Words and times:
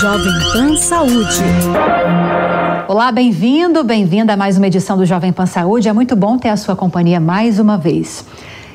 Jovem 0.00 0.32
Pan 0.52 0.76
Saúde. 0.76 1.42
Olá, 2.86 3.10
bem-vindo, 3.10 3.82
bem-vinda 3.82 4.34
a 4.34 4.36
mais 4.36 4.56
uma 4.56 4.68
edição 4.68 4.96
do 4.96 5.04
Jovem 5.04 5.32
Pan 5.32 5.46
Saúde. 5.46 5.88
É 5.88 5.92
muito 5.92 6.14
bom 6.14 6.38
ter 6.38 6.48
a 6.48 6.56
sua 6.56 6.76
companhia 6.76 7.18
mais 7.18 7.58
uma 7.58 7.76
vez. 7.76 8.24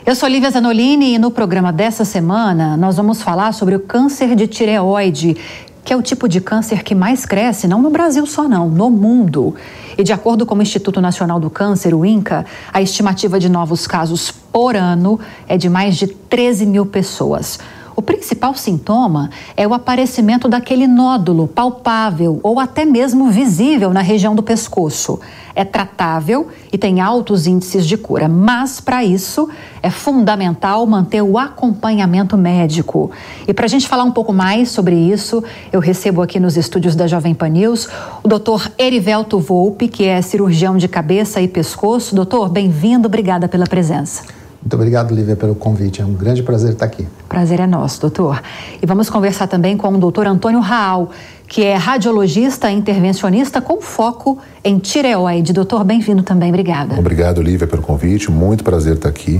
Eu 0.05 0.13
sou 0.13 0.27
Lívia 0.27 0.51
Zanolini 0.51 1.15
e 1.15 1.17
no 1.17 1.31
programa 1.31 1.71
dessa 1.71 2.03
semana 2.03 2.75
nós 2.75 2.97
vamos 2.97 3.21
falar 3.21 3.53
sobre 3.53 3.76
o 3.76 3.79
câncer 3.79 4.35
de 4.35 4.46
tireoide, 4.46 5.37
que 5.85 5.93
é 5.93 5.96
o 5.96 6.01
tipo 6.01 6.27
de 6.27 6.41
câncer 6.41 6.83
que 6.83 6.93
mais 6.93 7.25
cresce, 7.25 7.65
não 7.65 7.81
no 7.81 7.89
Brasil 7.89 8.25
só 8.25 8.46
não, 8.46 8.67
no 8.67 8.89
mundo. 8.89 9.55
E 9.97 10.03
de 10.03 10.12
acordo 10.12 10.46
com 10.46 10.55
o 10.55 10.62
Instituto 10.62 10.99
Nacional 10.99 11.39
do 11.39 11.49
Câncer, 11.49 11.93
o 11.93 12.05
INCA, 12.05 12.46
a 12.73 12.81
estimativa 12.81 13.39
de 13.39 13.47
novos 13.47 13.87
casos 13.87 14.31
por 14.31 14.75
ano 14.75 15.17
é 15.47 15.57
de 15.57 15.69
mais 15.69 15.96
de 15.96 16.07
13 16.07 16.66
mil 16.66 16.85
pessoas. 16.85 17.57
O 17.95 18.02
principal 18.02 18.53
sintoma 18.55 19.30
é 19.55 19.66
o 19.66 19.73
aparecimento 19.73 20.49
daquele 20.49 20.85
nódulo 20.85 21.47
palpável 21.47 22.41
ou 22.43 22.59
até 22.59 22.83
mesmo 22.83 23.29
visível 23.29 23.93
na 23.93 24.01
região 24.01 24.35
do 24.35 24.43
pescoço. 24.43 25.20
É 25.55 25.63
tratável 25.63 26.49
e 26.73 26.77
tem 26.77 26.99
altos 26.99 27.47
índices 27.47 27.87
de 27.87 27.95
cura, 27.95 28.27
mas 28.27 28.81
para 28.81 29.05
isso 29.05 29.47
é 29.81 29.89
fundamental 29.89 30.85
manter 30.85 31.21
o 31.21 31.37
acompanhamento 31.37 32.35
médico. 32.35 33.11
E 33.47 33.53
para 33.53 33.63
a 33.65 33.70
gente 33.70 33.87
falar 33.87 34.03
um 34.03 34.12
pouco 34.12 34.34
mais 34.34 34.70
sobre 34.70 34.95
isso, 34.95 35.41
eu 35.71 35.79
recebo 35.79 36.21
aqui 36.21 36.37
nos 36.37 36.57
estúdios 36.57 36.98
da 36.98 37.07
Jovem 37.07 37.34
Pan 37.34 37.48
News 37.48 37.87
o 38.21 38.27
doutor 38.27 38.70
Erivelto 38.77 39.39
Volpe, 39.39 39.87
que 39.87 40.03
é 40.03 40.21
cirurgião 40.21 40.75
de 40.75 40.89
cabeça 40.89 41.39
e 41.39 41.48
pescoço. 41.48 42.13
Doutor, 42.13 42.49
bem-vindo, 42.49 43.07
obrigada 43.07 43.48
pela 43.48 43.65
presença. 43.65 44.45
Muito 44.65 44.73
obrigado, 44.73 45.13
Lívia, 45.13 45.35
pelo 45.35 45.53
convite. 45.53 46.01
É 46.01 46.05
um 46.05 46.13
grande 46.13 46.41
prazer 46.41 46.71
estar 46.71 46.85
aqui. 46.85 47.07
Prazer 47.29 47.59
é 47.59 47.67
nosso, 47.67 48.01
doutor. 48.01 48.41
E 48.81 48.85
vamos 48.87 49.11
conversar 49.11 49.45
também 49.45 49.77
com 49.77 49.87
o 49.89 49.97
doutor 49.99 50.25
Antônio 50.25 50.59
Raal, 50.59 51.11
que 51.47 51.63
é 51.63 51.76
radiologista 51.76 52.71
intervencionista 52.71 53.62
com 53.62 53.79
foco 53.79 54.40
em 54.63 54.79
tireoide. 54.79 55.53
Doutor, 55.53 55.84
bem-vindo 55.84 56.23
também. 56.23 56.49
Obrigada. 56.49 56.98
Obrigado, 56.98 57.43
Lívia, 57.43 57.67
pelo 57.67 57.84
convite. 57.84 58.31
Muito 58.31 58.63
prazer 58.63 58.95
estar 58.95 59.09
aqui. 59.09 59.40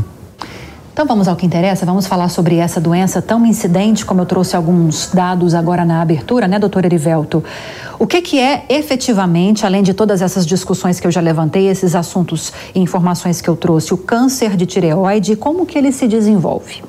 Então 0.96 1.06
vamos 1.06 1.28
ao 1.28 1.36
que 1.36 1.46
interessa, 1.46 1.86
vamos 1.86 2.08
falar 2.08 2.30
sobre 2.30 2.56
essa 2.56 2.80
doença 2.80 3.22
tão 3.22 3.46
incidente, 3.46 4.06
como 4.06 4.22
eu 4.22 4.26
trouxe 4.26 4.56
alguns 4.56 5.10
dados 5.14 5.54
agora 5.54 5.84
na 5.84 6.02
abertura, 6.02 6.48
né, 6.48 6.58
doutor 6.58 6.86
Erivelto? 6.86 7.44
O 8.00 8.08
que, 8.08 8.22
que 8.22 8.40
é 8.40 8.64
efetivamente, 8.70 9.66
além 9.66 9.84
de 9.84 9.94
todas 9.94 10.22
essas 10.22 10.46
discussões 10.46 10.98
que 10.98 11.06
eu 11.06 11.12
já 11.12 11.20
levantei, 11.20 11.68
esses 11.68 11.96
assuntos 11.96 12.54
e 12.74 12.80
informações 12.80 13.42
que 13.42 13.50
eu 13.50 13.58
trouxe, 13.58 13.94
o 13.94 13.98
câncer 13.98 14.56
de 14.56 14.66
tireoide 14.66 15.34
e 15.34 15.36
como 15.36 15.66
que 15.66 15.78
ele 15.78 15.92
se 15.92 16.08
desenvolve? 16.08 16.82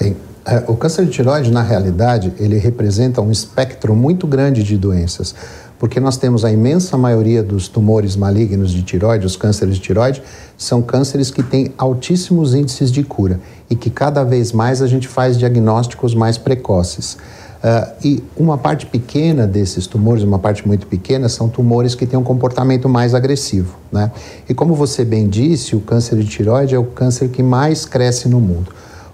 Bem, 0.00 0.16
é, 0.46 0.62
o 0.68 0.76
câncer 0.76 1.04
de 1.04 1.10
tireoide, 1.10 1.50
na 1.50 1.64
realidade, 1.64 2.32
ele 2.38 2.58
representa 2.58 3.20
um 3.20 3.32
espectro 3.32 3.92
muito 3.92 4.24
grande 4.24 4.62
de 4.62 4.76
doenças 4.76 5.34
porque 5.80 5.98
nós 5.98 6.18
temos 6.18 6.44
a 6.44 6.52
imensa 6.52 6.98
maioria 6.98 7.42
dos 7.42 7.66
tumores 7.66 8.14
malignos 8.14 8.70
de 8.70 8.82
tiroide, 8.82 9.24
os 9.24 9.34
cânceres 9.34 9.76
de 9.76 9.80
tiroide, 9.80 10.22
são 10.54 10.82
cânceres 10.82 11.30
que 11.30 11.42
têm 11.42 11.72
altíssimos 11.78 12.54
índices 12.54 12.92
de 12.92 13.02
cura 13.02 13.40
e 13.70 13.74
que 13.74 13.88
cada 13.88 14.22
vez 14.22 14.52
mais 14.52 14.82
a 14.82 14.86
gente 14.86 15.08
faz 15.08 15.38
diagnósticos 15.38 16.14
mais 16.14 16.36
precoces. 16.36 17.14
Uh, 17.14 17.92
e 18.04 18.24
uma 18.36 18.58
parte 18.58 18.84
pequena 18.84 19.46
desses 19.46 19.86
tumores, 19.86 20.22
uma 20.22 20.38
parte 20.38 20.68
muito 20.68 20.86
pequena, 20.86 21.30
são 21.30 21.48
tumores 21.48 21.94
que 21.94 22.04
têm 22.04 22.18
um 22.18 22.22
comportamento 22.22 22.86
mais 22.86 23.14
agressivo. 23.14 23.78
Né? 23.90 24.12
E 24.46 24.52
como 24.52 24.74
você 24.74 25.02
bem 25.02 25.30
disse, 25.30 25.74
o 25.74 25.80
câncer 25.80 26.18
de 26.18 26.26
tiroide 26.26 26.74
é 26.74 26.78
o 26.78 26.84
câncer 26.84 27.30
que 27.30 27.42
mais 27.42 27.86
cresce 27.86 28.28
no 28.28 28.38
mundo. 28.38 28.70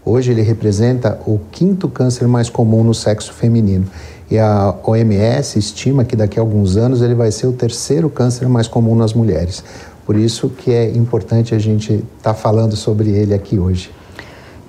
Hoje 0.08 0.30
ele 0.30 0.42
representa 0.42 1.18
o 1.26 1.40
quinto 1.50 1.88
câncer 1.88 2.28
mais 2.28 2.48
comum 2.48 2.84
no 2.84 2.94
sexo 2.94 3.32
feminino. 3.32 3.86
E 4.30 4.38
a 4.38 4.72
OMS 4.84 5.58
estima 5.58 6.04
que 6.04 6.14
daqui 6.14 6.38
a 6.38 6.42
alguns 6.42 6.76
anos 6.76 7.02
ele 7.02 7.16
vai 7.16 7.32
ser 7.32 7.48
o 7.48 7.52
terceiro 7.52 8.08
câncer 8.08 8.48
mais 8.48 8.68
comum 8.68 8.94
nas 8.94 9.12
mulheres. 9.12 9.64
Por 10.06 10.14
isso 10.14 10.48
que 10.48 10.70
é 10.70 10.88
importante 10.96 11.56
a 11.56 11.58
gente 11.58 11.94
estar 11.94 12.06
tá 12.22 12.34
falando 12.34 12.76
sobre 12.76 13.10
ele 13.10 13.34
aqui 13.34 13.58
hoje. 13.58 13.90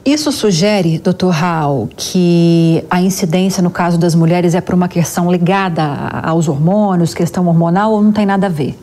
Isso 0.03 0.31
sugere, 0.31 0.97
doutor 0.97 1.29
Raul, 1.29 1.87
que 1.95 2.83
a 2.89 2.99
incidência 2.99 3.61
no 3.61 3.69
caso 3.69 3.99
das 3.99 4.15
mulheres 4.15 4.55
é 4.55 4.61
por 4.61 4.73
uma 4.73 4.87
questão 4.87 5.31
ligada 5.31 5.83
aos 6.23 6.47
hormônios, 6.47 7.13
questão 7.13 7.45
hormonal, 7.45 7.91
ou 7.91 8.01
não 8.01 8.11
tem 8.11 8.25
nada 8.25 8.47
a 8.47 8.49
ver? 8.49 8.75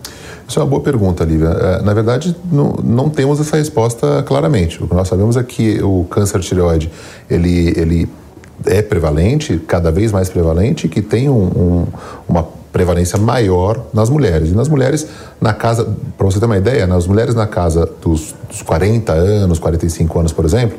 Isso 0.46 0.58
é 0.58 0.62
uma 0.62 0.68
boa 0.68 0.82
pergunta, 0.82 1.24
Lívia. 1.24 1.48
É, 1.48 1.82
na 1.82 1.94
verdade, 1.94 2.36
não, 2.50 2.74
não, 2.84 3.08
temos 3.08 3.40
essa 3.40 3.56
resposta 3.56 4.22
claramente. 4.26 4.82
O 4.82 4.86
que 4.86 4.94
nós 4.94 5.08
sabemos 5.08 5.36
é 5.36 5.42
que 5.42 5.82
o 5.82 6.04
câncer 6.10 6.40
de 6.40 6.46
tireoide, 6.46 6.90
ele, 7.30 7.72
ele 7.76 8.08
é 8.66 8.82
prevalente, 8.82 9.58
cada 9.66 9.90
vez 9.90 10.12
mais 10.12 10.28
prevalente, 10.28 10.88
que 10.88 11.00
tem 11.02 11.28
um, 11.28 11.44
um, 11.44 11.86
uma 12.28 12.46
prevalência 12.72 13.18
maior 13.18 13.80
nas 13.92 14.10
mulheres. 14.10 14.50
E 14.50 14.52
nas 14.52 14.68
mulheres, 14.68 15.06
na 15.40 15.54
casa, 15.54 15.88
para 16.18 16.26
você 16.26 16.40
ter 16.40 16.46
uma 16.46 16.58
ideia, 16.58 16.86
nas 16.86 17.06
mulheres 17.06 17.34
na 17.34 17.46
casa 17.46 17.88
dos, 18.02 18.34
dos 18.48 18.62
40 18.62 19.12
anos, 19.12 19.58
45 19.58 20.18
anos, 20.18 20.32
por 20.32 20.44
exemplo, 20.44 20.76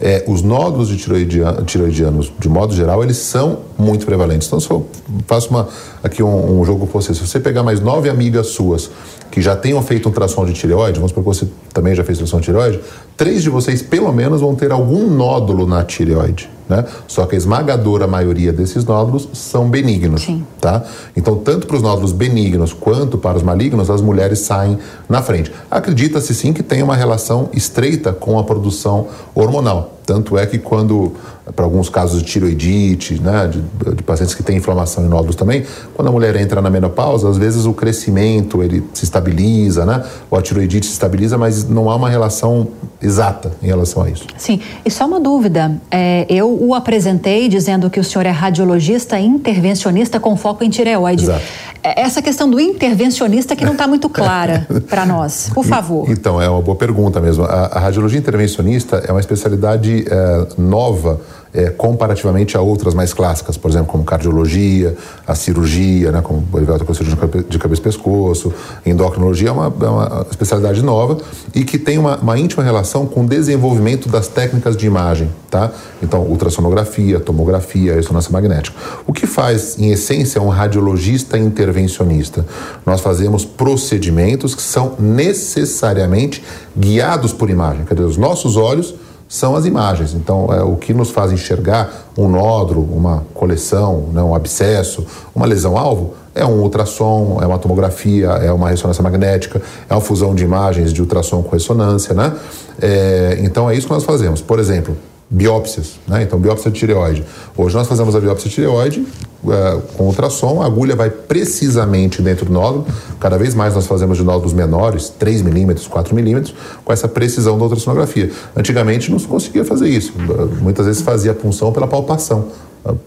é, 0.00 0.24
os 0.26 0.42
nódulos 0.42 0.88
de 0.88 0.96
tiroidianos, 0.96 1.64
tiroidianos, 1.64 2.32
de 2.38 2.48
modo 2.48 2.74
geral, 2.74 3.02
eles 3.02 3.16
são 3.16 3.60
muito 3.78 4.04
prevalentes. 4.04 4.46
Então, 4.46 4.60
se 4.60 4.70
eu 4.70 4.86
faço 5.26 5.50
uma, 5.50 5.68
aqui 6.02 6.22
um, 6.22 6.60
um 6.60 6.64
jogo 6.64 6.86
com 6.86 7.00
você, 7.00 7.14
se 7.14 7.26
você 7.26 7.40
pegar 7.40 7.62
mais 7.62 7.80
nove 7.80 8.08
amigas 8.08 8.48
suas 8.48 8.90
que 9.30 9.40
já 9.40 9.56
tenham 9.56 9.82
feito 9.82 10.08
um 10.08 10.12
tração 10.12 10.46
de 10.46 10.52
tireoide, 10.52 10.98
vamos 10.98 11.10
supor 11.10 11.24
que 11.24 11.40
você 11.40 11.48
também 11.72 11.94
já 11.94 12.04
fez 12.04 12.18
tração 12.18 12.40
de 12.40 12.46
tireoide, 12.46 12.80
três 13.16 13.42
de 13.42 13.50
vocês, 13.50 13.82
pelo 13.82 14.12
menos, 14.12 14.40
vão 14.40 14.54
ter 14.54 14.70
algum 14.70 15.10
nódulo 15.10 15.66
na 15.66 15.84
tireoide. 15.84 16.55
Né? 16.68 16.84
Só 17.06 17.26
que 17.26 17.34
a 17.34 17.38
esmagadora 17.38 18.06
maioria 18.06 18.52
desses 18.52 18.84
nódulos 18.84 19.28
são 19.32 19.70
benignos. 19.70 20.22
Sim. 20.22 20.44
Tá? 20.60 20.84
Então, 21.16 21.36
tanto 21.36 21.66
para 21.66 21.76
os 21.76 21.82
nódulos 21.82 22.12
benignos 22.12 22.72
quanto 22.72 23.16
para 23.16 23.36
os 23.36 23.42
malignos, 23.42 23.88
as 23.88 24.00
mulheres 24.00 24.40
saem 24.40 24.78
na 25.08 25.22
frente. 25.22 25.52
Acredita-se 25.70 26.34
sim 26.34 26.52
que 26.52 26.62
tem 26.62 26.82
uma 26.82 26.96
relação 26.96 27.48
estreita 27.52 28.12
com 28.12 28.38
a 28.38 28.44
produção 28.44 29.08
hormonal. 29.34 29.96
Tanto 30.04 30.38
é 30.38 30.46
que 30.46 30.58
quando, 30.58 31.12
para 31.54 31.64
alguns 31.64 31.88
casos 31.88 32.22
de 32.22 32.28
tiroidite, 32.28 33.20
né, 33.20 33.48
de, 33.48 33.60
de, 33.94 34.02
pacientes 34.02 34.34
que 34.34 34.42
têm 34.42 34.56
inflamação 34.56 35.04
em 35.04 35.08
nódulos 35.08 35.36
também, 35.36 35.64
quando 35.94 36.08
a 36.08 36.12
mulher 36.12 36.34
entra 36.36 36.60
na 36.60 36.68
menopausa, 36.68 37.28
às 37.28 37.38
vezes 37.38 37.66
o 37.66 37.72
crescimento 37.72 38.62
ele 38.62 38.82
se 38.92 39.04
estabiliza, 39.04 39.86
né, 39.86 40.04
ou 40.30 40.38
a 40.38 40.42
tiroidite 40.42 40.86
se 40.86 40.92
estabiliza, 40.92 41.38
mas 41.38 41.68
não 41.68 41.88
há 41.88 41.94
uma 41.94 42.08
relação 42.08 42.68
exata 43.00 43.52
em 43.62 43.66
relação 43.66 44.02
a 44.02 44.10
isso. 44.10 44.26
Sim, 44.36 44.60
e 44.84 44.90
só 44.90 45.06
uma 45.06 45.20
dúvida, 45.20 45.80
é, 45.90 46.26
eu 46.28 46.50
o 46.50 46.74
apresentei 46.74 47.48
dizendo 47.48 47.88
que 47.90 48.00
o 48.00 48.04
senhor 48.04 48.26
é 48.26 48.30
radiologista 48.30 49.18
intervencionista 49.18 50.18
com 50.18 50.36
foco 50.36 50.64
em 50.64 50.70
tireoide. 50.70 51.24
Exato. 51.24 51.44
É, 51.86 52.00
essa 52.00 52.20
questão 52.20 52.50
do 52.50 52.58
intervencionista 52.58 53.54
que 53.54 53.64
não 53.64 53.72
está 53.72 53.86
muito 53.86 54.08
clara 54.08 54.66
para 54.90 55.06
nós, 55.06 55.50
por 55.54 55.64
favor. 55.64 56.10
Então, 56.10 56.42
é 56.42 56.48
uma 56.48 56.60
boa 56.60 56.76
pergunta 56.76 57.20
mesmo. 57.20 57.44
A, 57.44 57.66
a 57.66 57.78
radiologia 57.78 58.18
intervencionista 58.18 59.04
é 59.06 59.12
uma 59.12 59.20
especialidade 59.20 60.04
é, 60.08 60.46
nova 60.58 61.20
é, 61.56 61.70
comparativamente 61.70 62.54
a 62.56 62.60
outras 62.60 62.92
mais 62.92 63.14
clássicas, 63.14 63.56
por 63.56 63.70
exemplo, 63.70 63.86
como 63.86 64.04
cardiologia, 64.04 64.94
a 65.26 65.34
cirurgia, 65.34 66.12
né, 66.12 66.20
como 66.20 66.46
com 66.46 66.94
cirurgia 66.94 67.16
de 67.48 67.58
cabeça 67.58 67.80
e 67.80 67.84
pescoço, 67.84 68.52
endocrinologia 68.84 69.48
é 69.48 69.52
uma, 69.52 69.74
é 69.80 69.88
uma 69.88 70.26
especialidade 70.30 70.82
nova 70.82 71.16
e 71.54 71.64
que 71.64 71.78
tem 71.78 71.96
uma, 71.96 72.18
uma, 72.18 72.38
íntima 72.38 72.62
relação 72.62 73.06
com 73.06 73.24
o 73.24 73.26
desenvolvimento 73.26 74.08
das 74.08 74.28
técnicas 74.28 74.76
de 74.76 74.86
imagem, 74.86 75.30
tá? 75.50 75.72
Então, 76.02 76.20
ultrassonografia, 76.22 77.18
tomografia, 77.18 77.94
ressonância 77.94 78.30
magnética. 78.30 78.76
O 79.06 79.12
que 79.12 79.26
faz, 79.26 79.78
em 79.78 79.90
essência, 79.90 80.42
um 80.42 80.50
radiologista 80.50 81.38
intervencionista? 81.38 82.44
Nós 82.84 83.00
fazemos 83.00 83.46
procedimentos 83.46 84.54
que 84.54 84.62
são 84.62 84.94
necessariamente 84.98 86.44
guiados 86.76 87.32
por 87.32 87.48
imagem, 87.48 87.86
quer 87.86 87.94
dizer, 87.94 88.06
os 88.06 88.18
nossos 88.18 88.56
olhos 88.56 88.94
são 89.28 89.56
as 89.56 89.66
imagens. 89.66 90.14
Então, 90.14 90.52
é, 90.52 90.62
o 90.62 90.76
que 90.76 90.94
nos 90.94 91.10
faz 91.10 91.32
enxergar 91.32 91.90
um 92.16 92.28
nódulo, 92.28 92.82
uma 92.92 93.24
coleção, 93.34 94.08
né, 94.12 94.22
um 94.22 94.34
abscesso, 94.34 95.04
uma 95.34 95.46
lesão-alvo, 95.46 96.14
é 96.34 96.44
um 96.44 96.60
ultrassom, 96.60 97.38
é 97.40 97.46
uma 97.46 97.58
tomografia, 97.58 98.28
é 98.28 98.52
uma 98.52 98.68
ressonância 98.68 99.02
magnética, 99.02 99.60
é 99.88 99.94
uma 99.94 100.00
fusão 100.00 100.34
de 100.34 100.44
imagens 100.44 100.92
de 100.92 101.00
ultrassom 101.00 101.42
com 101.42 101.50
ressonância, 101.50 102.14
né? 102.14 102.34
É, 102.80 103.38
então, 103.40 103.70
é 103.70 103.74
isso 103.74 103.86
que 103.86 103.92
nós 103.92 104.04
fazemos. 104.04 104.42
Por 104.42 104.58
exemplo, 104.58 104.96
biópsias, 105.28 105.98
né? 106.06 106.22
Então, 106.22 106.38
biópsia 106.38 106.70
de 106.70 106.78
tireoide. 106.78 107.24
Hoje 107.56 107.74
nós 107.74 107.88
fazemos 107.88 108.14
a 108.14 108.20
biópsia 108.20 108.48
de 108.48 108.54
tireoide 108.54 109.00
uh, 109.42 109.80
com 109.96 110.04
ultrassom, 110.04 110.62
a 110.62 110.66
agulha 110.66 110.94
vai 110.94 111.10
precisamente 111.10 112.22
dentro 112.22 112.46
do 112.46 112.52
nódulo. 112.52 112.86
Cada 113.18 113.36
vez 113.36 113.54
mais 113.54 113.74
nós 113.74 113.86
fazemos 113.86 114.18
de 114.18 114.24
nódulos 114.24 114.52
menores, 114.52 115.08
3 115.08 115.42
milímetros, 115.42 115.88
4 115.88 116.14
milímetros, 116.14 116.54
com 116.84 116.92
essa 116.92 117.08
precisão 117.08 117.58
da 117.58 117.64
ultrassonografia. 117.64 118.30
Antigamente 118.54 119.10
não 119.10 119.18
se 119.18 119.26
conseguia 119.26 119.64
fazer 119.64 119.88
isso. 119.88 120.12
Muitas 120.60 120.86
vezes 120.86 121.02
fazia 121.02 121.32
a 121.32 121.34
punção 121.34 121.72
pela 121.72 121.88
palpação. 121.88 122.46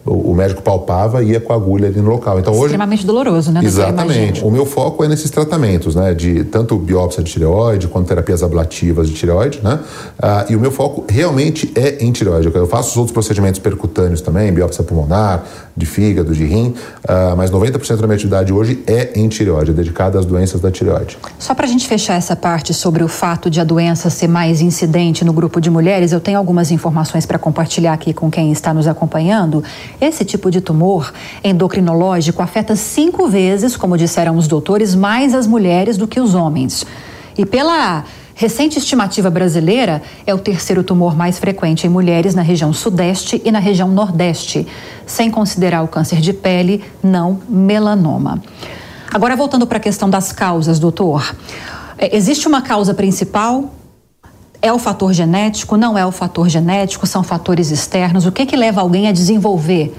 O 0.05 0.33
médico 0.33 0.61
palpava 0.61 1.23
e 1.23 1.31
ia 1.31 1.39
com 1.39 1.53
a 1.53 1.55
agulha 1.55 1.87
ali 1.87 2.01
no 2.01 2.09
local. 2.09 2.39
Então, 2.39 2.53
hoje, 2.53 2.65
Extremamente 2.65 3.05
doloroso, 3.05 3.51
né? 3.51 3.61
Exatamente. 3.63 4.43
O 4.43 4.51
meu 4.51 4.65
foco 4.65 5.03
é 5.03 5.07
nesses 5.07 5.29
tratamentos, 5.29 5.95
né? 5.95 6.13
De 6.13 6.43
tanto 6.43 6.77
biópsia 6.77 7.23
de 7.23 7.31
tireoide 7.31 7.87
quanto 7.87 8.07
terapias 8.07 8.43
ablativas 8.43 9.07
de 9.07 9.15
tireoide, 9.15 9.59
né? 9.63 9.79
Ah, 10.21 10.45
e 10.49 10.55
o 10.55 10.59
meu 10.59 10.71
foco 10.71 11.05
realmente 11.07 11.71
é 11.75 12.03
em 12.03 12.11
tireoide. 12.11 12.51
Eu 12.53 12.67
faço 12.67 12.91
os 12.91 12.97
outros 12.97 13.13
procedimentos 13.13 13.59
percutâneos 13.59 14.21
também, 14.21 14.51
biópsia 14.51 14.83
pulmonar, 14.83 15.45
de 15.75 15.85
fígado, 15.85 16.33
de 16.33 16.45
rim, 16.45 16.73
ah, 17.07 17.33
mas 17.37 17.51
90% 17.51 17.97
da 17.97 18.07
minha 18.07 18.15
atividade 18.15 18.51
hoje 18.51 18.83
é 18.85 19.11
em 19.15 19.27
tireoide, 19.29 19.71
é 19.71 19.73
dedicada 19.73 20.19
às 20.19 20.25
doenças 20.25 20.59
da 20.59 20.69
tireoide. 20.69 21.17
Só 21.37 21.53
para 21.53 21.65
a 21.65 21.69
gente 21.69 21.87
fechar 21.87 22.15
essa 22.15 22.35
parte 22.35 22.73
sobre 22.73 23.03
o 23.03 23.07
fato 23.07 23.49
de 23.49 23.61
a 23.61 23.63
doença 23.63 24.09
ser 24.09 24.27
mais 24.27 24.61
incidente 24.61 25.23
no 25.23 25.31
grupo 25.31 25.61
de 25.61 25.69
mulheres, 25.69 26.11
eu 26.11 26.19
tenho 26.19 26.37
algumas 26.37 26.71
informações 26.71 27.25
para 27.25 27.39
compartilhar 27.39 27.93
aqui 27.93 28.13
com 28.13 28.29
quem 28.29 28.51
está 28.51 28.73
nos 28.73 28.87
acompanhando. 28.87 29.63
Esse 29.99 30.23
tipo 30.23 30.49
de 30.49 30.61
tumor 30.61 31.13
endocrinológico 31.43 32.41
afeta 32.41 32.75
cinco 32.75 33.27
vezes, 33.27 33.75
como 33.75 33.97
disseram 33.97 34.37
os 34.37 34.47
doutores, 34.47 34.95
mais 34.95 35.33
as 35.33 35.47
mulheres 35.47 35.97
do 35.97 36.07
que 36.07 36.19
os 36.19 36.35
homens. 36.35 36.85
E 37.37 37.45
pela 37.45 38.03
recente 38.39 38.79
estimativa 38.79 39.29
brasileira, 39.29 40.01
é 40.25 40.33
o 40.33 40.37
terceiro 40.37 40.81
tumor 40.81 41.13
mais 41.13 41.37
frequente 41.37 41.85
em 41.85 41.89
mulheres 41.89 42.33
na 42.33 42.41
região 42.41 42.71
sudeste 42.71 43.41
e 43.43 43.51
na 43.51 43.59
região 43.59 43.89
nordeste, 43.89 44.65
sem 45.05 45.29
considerar 45.29 45.83
o 45.83 45.89
câncer 45.89 46.21
de 46.21 46.31
pele, 46.31 46.81
não 47.03 47.41
melanoma. 47.49 48.41
Agora, 49.11 49.35
voltando 49.35 49.67
para 49.67 49.77
a 49.77 49.81
questão 49.81 50.09
das 50.09 50.31
causas, 50.31 50.79
doutor. 50.79 51.35
É, 51.97 52.15
existe 52.15 52.47
uma 52.47 52.61
causa 52.61 52.93
principal 52.93 53.73
é 54.61 54.71
o 54.73 54.79
fator 54.79 55.13
genético? 55.13 55.77
Não 55.77 55.97
é 55.97 56.05
o 56.05 56.11
fator 56.11 56.49
genético? 56.49 57.07
São 57.07 57.23
fatores 57.23 57.71
externos? 57.71 58.25
O 58.25 58.31
que, 58.31 58.45
que 58.45 58.55
leva 58.55 58.81
alguém 58.81 59.07
a 59.07 59.11
desenvolver 59.11 59.93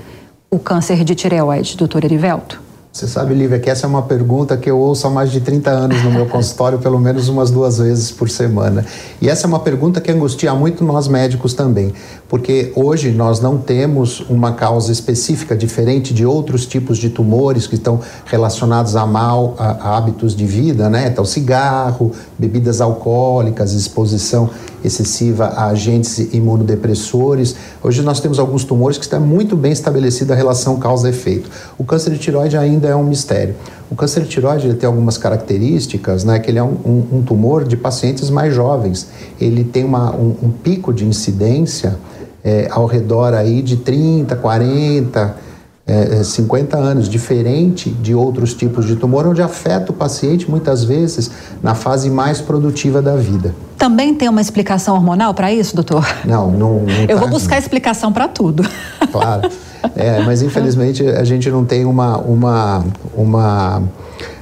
o 0.51 0.59
câncer 0.59 1.05
de 1.05 1.15
tireoide, 1.15 1.77
doutor 1.77 2.05
Erivelto? 2.05 2.69
Você 2.92 3.06
sabe, 3.06 3.34
Lívia, 3.34 3.60
que 3.60 3.70
essa 3.70 3.87
é 3.87 3.88
uma 3.88 4.02
pergunta 4.02 4.56
que 4.56 4.69
eu 4.69 4.76
ouço 4.76 5.06
há 5.06 5.10
mais 5.10 5.31
de 5.31 5.40
30 5.40 5.70
anos 5.70 6.02
no 6.02 6.10
meu 6.10 6.26
consultório, 6.28 6.81
pelo 6.81 6.98
menos 6.98 7.28
umas 7.28 7.48
duas 7.48 7.78
vezes 7.78 8.10
por 8.10 8.28
semana. 8.28 8.84
E 9.22 9.28
essa 9.28 9.46
é 9.46 9.48
uma 9.48 9.60
pergunta 9.60 10.00
que 10.00 10.10
angustia 10.10 10.52
muito 10.54 10.82
nós 10.82 11.06
médicos 11.06 11.54
também, 11.54 11.92
porque 12.28 12.72
hoje 12.75 13.12
nós 13.12 13.38
não 13.38 13.56
temos 13.58 14.20
uma 14.28 14.54
causa 14.54 14.90
específica, 14.90 15.56
diferente 15.56 16.12
de 16.12 16.26
outros 16.26 16.66
tipos 16.66 16.98
de 16.98 17.10
tumores 17.10 17.69
que 17.69 17.76
estão 17.76 18.00
relacionados 18.25 18.96
a 18.96 19.06
mal 19.06 19.54
a, 19.56 19.70
a 19.70 19.96
hábitos 19.96 20.34
de 20.34 20.44
vida, 20.44 20.90
né? 20.90 21.06
Então, 21.06 21.25
cigarro, 21.25 22.10
bebidas 22.37 22.81
alcoólicas, 22.81 23.72
exposição 23.72 24.50
excessiva 24.85 25.47
a 25.47 25.67
agentes 25.67 26.19
imunodepressores. 26.32 27.56
Hoje 27.82 28.03
nós 28.03 28.21
temos 28.21 28.38
alguns 28.38 28.65
tumores 28.65 28.99
que 28.99 29.05
está 29.05 29.19
muito 29.19 29.56
bem 29.56 29.73
estabelecida 29.73 30.35
a 30.35 30.37
relação 30.37 30.79
causa-efeito. 30.79 31.50
O 31.79 31.85
câncer 31.85 32.11
de 32.11 32.19
tiroide 32.19 32.56
ainda 32.56 32.88
é 32.88 32.97
um 32.97 33.05
mistério. 33.05 33.55
O 33.91 33.94
câncer 33.94 34.23
de 34.23 34.29
tiroide 34.29 34.67
ele 34.67 34.77
tem 34.77 34.87
algumas 34.87 35.19
características, 35.19 36.25
né, 36.25 36.38
que 36.38 36.50
ele 36.50 36.59
é 36.59 36.62
um, 36.62 36.77
um, 36.85 37.19
um 37.19 37.23
tumor 37.23 37.65
de 37.65 37.77
pacientes 37.77 38.31
mais 38.31 38.55
jovens. 38.55 39.09
Ele 39.41 39.65
tem 39.65 39.85
uma, 39.85 40.15
um, 40.15 40.35
um 40.43 40.50
pico 40.50 40.93
de 40.93 41.05
incidência 41.05 41.97
é, 42.44 42.69
ao 42.71 42.87
redor 42.87 43.35
aí 43.35 43.62
de 43.62 43.76
30, 43.76 44.37
40 44.37 45.50
é, 45.90 46.22
50 46.22 46.76
é, 46.76 46.81
anos, 46.81 47.08
diferente 47.08 47.90
de 47.90 48.14
outros 48.14 48.54
tipos 48.54 48.87
de 48.87 48.96
tumor, 48.96 49.26
onde 49.26 49.42
afeta 49.42 49.90
o 49.90 49.94
paciente 49.94 50.48
muitas 50.48 50.84
vezes 50.84 51.31
na 51.62 51.75
fase 51.75 52.08
mais 52.08 52.40
produtiva 52.40 53.02
da 53.02 53.16
vida. 53.16 53.54
Também 53.76 54.14
tem 54.14 54.28
uma 54.28 54.40
explicação 54.40 54.94
hormonal 54.94 55.34
para 55.34 55.52
isso, 55.52 55.75
doutor? 55.75 56.06
Não, 56.25 56.50
não. 56.50 56.81
não 56.81 56.94
Eu 57.08 57.08
tá, 57.08 57.14
vou 57.16 57.28
buscar 57.28 57.56
não. 57.56 57.62
explicação 57.62 58.12
para 58.12 58.28
tudo. 58.28 58.62
Claro. 59.10 59.50
É, 59.96 60.22
mas 60.22 60.40
infelizmente 60.40 61.04
a 61.04 61.25
gente 61.25 61.50
não 61.50 61.64
tem 61.64 61.84
uma, 61.84 62.16
uma, 62.19 62.84
uma 63.16 63.82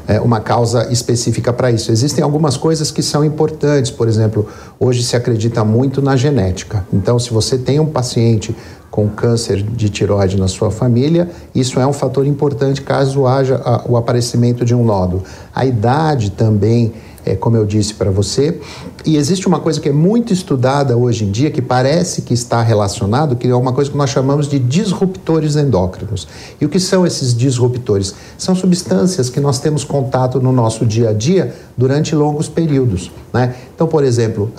é, 0.08 0.19
uma 0.19 0.40
causa 0.40 0.90
específica 0.90 1.52
para 1.52 1.70
isso. 1.70 1.93
Existem 1.93 2.25
algumas 2.25 2.56
coisas 2.56 2.90
que 2.90 3.02
são 3.02 3.22
importantes, 3.22 3.90
por 3.90 4.08
exemplo, 4.08 4.49
hoje 4.81 5.05
se 5.05 5.14
acredita 5.14 5.62
muito 5.62 6.00
na 6.00 6.16
genética. 6.16 6.84
Então, 6.90 7.19
se 7.19 7.31
você 7.31 7.58
tem 7.58 7.78
um 7.78 7.87
paciente 7.87 8.56
com 8.90 9.06
câncer 9.06 9.62
de 9.62 9.90
tiroide 9.90 10.38
na 10.38 10.49
sua 10.49 10.70
família, 10.70 11.28
isso 11.55 11.78
é 11.78 11.87
um 11.87 11.93
fator 11.93 12.26
importante 12.26 12.81
caso 12.81 13.26
haja 13.26 13.60
o 13.87 13.99
aparecimento 13.99 14.64
de 14.64 14.75
um 14.75 14.82
nódulo. 14.82 15.22
A 15.55 15.66
idade 15.66 16.31
também 16.31 16.94
é, 17.28 17.36
como 17.36 17.56
eu 17.56 17.64
disse 17.64 17.94
para 17.94 18.10
você. 18.10 18.58
E 19.04 19.16
existe 19.16 19.46
uma 19.46 19.60
coisa 19.60 19.80
que 19.80 19.88
é 19.88 19.92
muito 19.92 20.32
estudada 20.32 20.96
hoje 20.96 21.25
em 21.25 21.30
dia, 21.30 21.50
que 21.50 21.62
parece 21.62 22.22
que 22.22 22.34
está 22.34 22.62
relacionado, 22.62 23.36
que 23.36 23.46
é 23.46 23.54
uma 23.54 23.72
coisa 23.72 23.90
que 23.90 23.96
nós 23.96 24.10
chamamos 24.10 24.48
de 24.48 24.58
disruptores 24.58 25.56
endócrinos. 25.56 26.26
E 26.60 26.64
o 26.64 26.69
que 26.69 26.80
são 26.80 27.06
esses 27.06 27.34
disruptores? 27.34 28.14
São 28.36 28.54
substâncias 28.54 29.30
que 29.30 29.40
nós 29.40 29.58
temos 29.58 29.84
contato 29.84 30.40
no 30.40 30.52
nosso 30.52 30.84
dia 30.84 31.10
a 31.10 31.12
dia 31.12 31.54
durante 31.76 32.14
longos 32.14 32.48
períodos. 32.48 33.10
Né? 33.32 33.54
Então, 33.74 33.86
por 33.86 34.02
exemplo, 34.04 34.50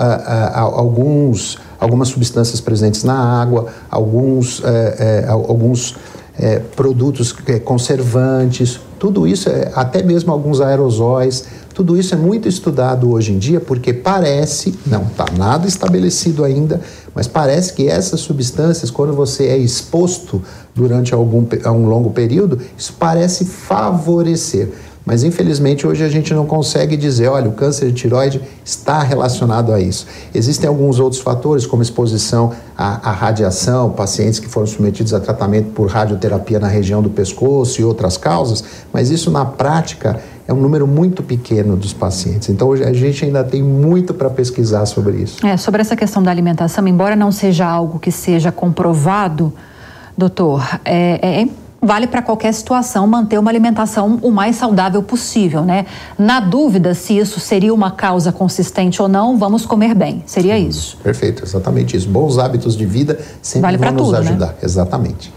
alguns, 0.53 1.57
algumas 1.79 2.07
substâncias 2.09 2.61
presentes 2.61 3.03
na 3.03 3.41
água, 3.41 3.67
alguns, 3.89 4.63
é, 4.63 5.25
é, 5.25 5.29
alguns 5.29 5.95
é, 6.37 6.59
produtos 6.75 7.35
conservantes, 7.63 8.79
tudo 8.97 9.27
isso, 9.27 9.49
até 9.73 10.01
mesmo 10.01 10.31
alguns 10.31 10.61
aerosóis, 10.61 11.45
tudo 11.79 11.97
isso 11.97 12.13
é 12.13 12.17
muito 12.17 12.45
estudado 12.45 13.09
hoje 13.09 13.31
em 13.31 13.37
dia 13.39 13.61
porque 13.61 13.93
parece, 13.93 14.77
não 14.85 15.03
está 15.03 15.23
nada 15.37 15.65
estabelecido 15.65 16.43
ainda, 16.43 16.81
mas 17.15 17.25
parece 17.25 17.71
que 17.71 17.87
essas 17.87 18.19
substâncias, 18.19 18.91
quando 18.91 19.13
você 19.13 19.45
é 19.45 19.57
exposto 19.57 20.41
durante 20.75 21.13
algum 21.13 21.47
um 21.67 21.87
longo 21.87 22.09
período, 22.09 22.59
isso 22.77 22.93
parece 22.99 23.45
favorecer. 23.45 24.73
Mas 25.09 25.23
infelizmente 25.23 25.87
hoje 25.87 26.03
a 26.03 26.07
gente 26.07 26.35
não 26.35 26.45
consegue 26.45 26.95
dizer, 26.95 27.29
olha, 27.29 27.49
o 27.49 27.53
câncer 27.53 27.87
de 27.87 27.93
tiroide 27.93 28.39
está 28.63 29.01
relacionado 29.01 29.73
a 29.73 29.81
isso. 29.81 30.05
Existem 30.35 30.69
alguns 30.69 30.99
outros 30.99 31.19
fatores, 31.19 31.65
como 31.65 31.81
exposição 31.81 32.51
à, 32.77 33.09
à, 33.09 33.11
radiação, 33.11 33.89
pacientes 33.89 34.37
que 34.37 34.47
foram 34.47 34.67
submetidos 34.67 35.11
a 35.11 35.19
tratamento 35.19 35.71
por 35.71 35.89
radioterapia 35.89 36.59
na 36.59 36.67
região 36.67 37.01
do 37.01 37.09
pescoço 37.09 37.81
e 37.81 37.83
outras 37.83 38.17
causas, 38.17 38.63
mas 38.93 39.09
isso 39.09 39.31
na 39.31 39.43
prática 39.45 40.19
é 40.47 40.53
um 40.53 40.61
número 40.61 40.85
muito 40.85 41.23
pequeno 41.23 41.75
dos 41.75 41.91
pacientes. 41.91 42.47
Então, 42.47 42.71
a 42.73 42.93
gente 42.93 43.25
ainda 43.25 43.43
tem 43.43 43.63
muito 43.63 44.13
para 44.13 44.29
pesquisar 44.29 44.85
sobre 44.85 45.17
isso. 45.23 45.43
É, 45.43 45.57
sobre 45.57 45.81
essa 45.81 45.95
questão 45.95 46.21
da 46.21 46.29
alimentação, 46.29 46.87
embora 46.87 47.15
não 47.15 47.31
seja 47.31 47.65
algo 47.65 47.97
que 47.97 48.11
seja 48.11 48.51
comprovado, 48.51 49.51
doutor, 50.15 50.63
é, 50.85 51.41
é 51.41 51.47
vale 51.81 52.07
para 52.07 52.21
qualquer 52.21 52.53
situação 52.53 53.07
manter 53.07 53.37
uma 53.37 53.49
alimentação 53.49 54.19
o 54.21 54.31
mais 54.31 54.55
saudável 54.55 55.01
possível, 55.01 55.63
né? 55.63 55.85
Na 56.17 56.39
dúvida 56.39 56.93
se 56.93 57.17
isso 57.17 57.39
seria 57.39 57.73
uma 57.73 57.91
causa 57.91 58.31
consistente 58.31 59.01
ou 59.01 59.07
não, 59.07 59.37
vamos 59.37 59.65
comer 59.65 59.93
bem. 59.93 60.23
Seria 60.25 60.57
Sim, 60.57 60.67
isso. 60.67 60.97
Perfeito, 61.03 61.43
exatamente 61.43 61.95
isso. 61.95 62.09
Bons 62.09 62.37
hábitos 62.37 62.75
de 62.75 62.85
vida 62.85 63.19
sempre 63.41 63.61
vale 63.61 63.77
vão 63.77 63.91
nos 63.91 64.01
tudo, 64.01 64.11
né? 64.11 64.29
ajudar. 64.29 64.47
Né? 64.47 64.53
Exatamente. 64.63 65.33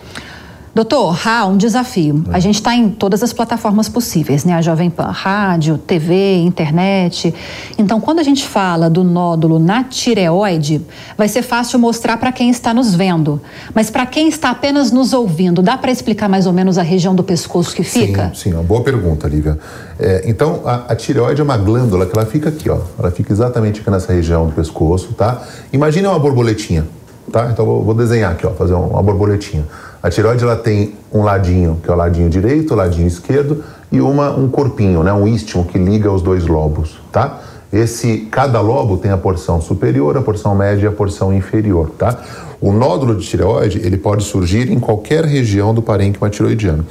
Doutor, 0.74 1.28
há 1.28 1.44
um 1.44 1.58
desafio. 1.58 2.24
A 2.32 2.40
gente 2.40 2.54
está 2.54 2.74
em 2.74 2.88
todas 2.88 3.22
as 3.22 3.30
plataformas 3.30 3.90
possíveis, 3.90 4.42
né? 4.42 4.54
A 4.54 4.62
Jovem 4.62 4.88
Pan, 4.88 5.10
rádio, 5.10 5.76
TV, 5.76 6.36
internet. 6.36 7.34
Então, 7.76 8.00
quando 8.00 8.20
a 8.20 8.22
gente 8.22 8.48
fala 8.48 8.88
do 8.88 9.04
nódulo 9.04 9.58
na 9.58 9.84
tireoide, 9.84 10.80
vai 11.14 11.28
ser 11.28 11.42
fácil 11.42 11.78
mostrar 11.78 12.16
para 12.16 12.32
quem 12.32 12.48
está 12.48 12.72
nos 12.72 12.94
vendo. 12.94 13.38
Mas 13.74 13.90
para 13.90 14.06
quem 14.06 14.28
está 14.28 14.48
apenas 14.48 14.90
nos 14.90 15.12
ouvindo, 15.12 15.60
dá 15.60 15.76
para 15.76 15.92
explicar 15.92 16.26
mais 16.26 16.46
ou 16.46 16.54
menos 16.54 16.78
a 16.78 16.82
região 16.82 17.14
do 17.14 17.22
pescoço 17.22 17.76
que 17.76 17.82
fica? 17.82 18.32
Sim, 18.34 18.50
sim 18.50 18.54
uma 18.54 18.62
boa 18.62 18.80
pergunta, 18.82 19.28
Lívia. 19.28 19.58
É, 19.98 20.22
então, 20.24 20.62
a, 20.64 20.90
a, 20.92 20.96
tireoide 20.96 21.42
é 21.42 21.44
uma 21.44 21.58
glândula 21.58 22.06
que 22.06 22.16
ela 22.16 22.24
fica 22.24 22.48
aqui, 22.48 22.70
ó. 22.70 22.78
Ela 22.98 23.10
fica 23.10 23.30
exatamente 23.30 23.82
aqui 23.82 23.90
nessa 23.90 24.10
região 24.10 24.46
do 24.46 24.52
pescoço, 24.52 25.12
tá? 25.12 25.42
Imagine 25.70 26.06
uma 26.06 26.18
borboletinha, 26.18 26.86
tá? 27.30 27.50
Então, 27.52 27.66
eu 27.66 27.82
vou 27.82 27.92
desenhar 27.92 28.32
aqui, 28.32 28.46
ó, 28.46 28.52
fazer 28.52 28.72
uma 28.72 29.02
borboletinha. 29.02 29.66
A 30.02 30.10
tireoide 30.10 30.42
ela 30.42 30.56
tem 30.56 30.94
um 31.12 31.22
ladinho, 31.22 31.78
que 31.82 31.88
é 31.88 31.92
o 31.92 31.96
ladinho 31.96 32.28
direito, 32.28 32.74
o 32.74 32.76
ladinho 32.76 33.06
esquerdo, 33.06 33.62
e 33.90 34.00
uma, 34.00 34.30
um 34.30 34.48
corpinho, 34.48 35.02
né, 35.02 35.12
um 35.12 35.28
istmo 35.28 35.64
que 35.64 35.78
liga 35.78 36.10
os 36.10 36.22
dois 36.22 36.46
lobos, 36.46 36.98
tá? 37.12 37.40
Esse, 37.72 38.28
cada 38.30 38.60
lobo 38.60 38.98
tem 38.98 39.10
a 39.10 39.16
porção 39.16 39.60
superior, 39.60 40.16
a 40.16 40.20
porção 40.20 40.54
média 40.54 40.84
e 40.84 40.88
a 40.88 40.92
porção 40.92 41.32
inferior, 41.32 41.90
tá? 41.96 42.18
O 42.60 42.70
nódulo 42.70 43.16
de 43.16 43.26
tireoide, 43.26 43.78
ele 43.78 43.96
pode 43.96 44.24
surgir 44.24 44.70
em 44.70 44.78
qualquer 44.78 45.24
região 45.24 45.72
do 45.72 45.80
parênquima 45.80 46.28
tiroidiano. 46.28 46.84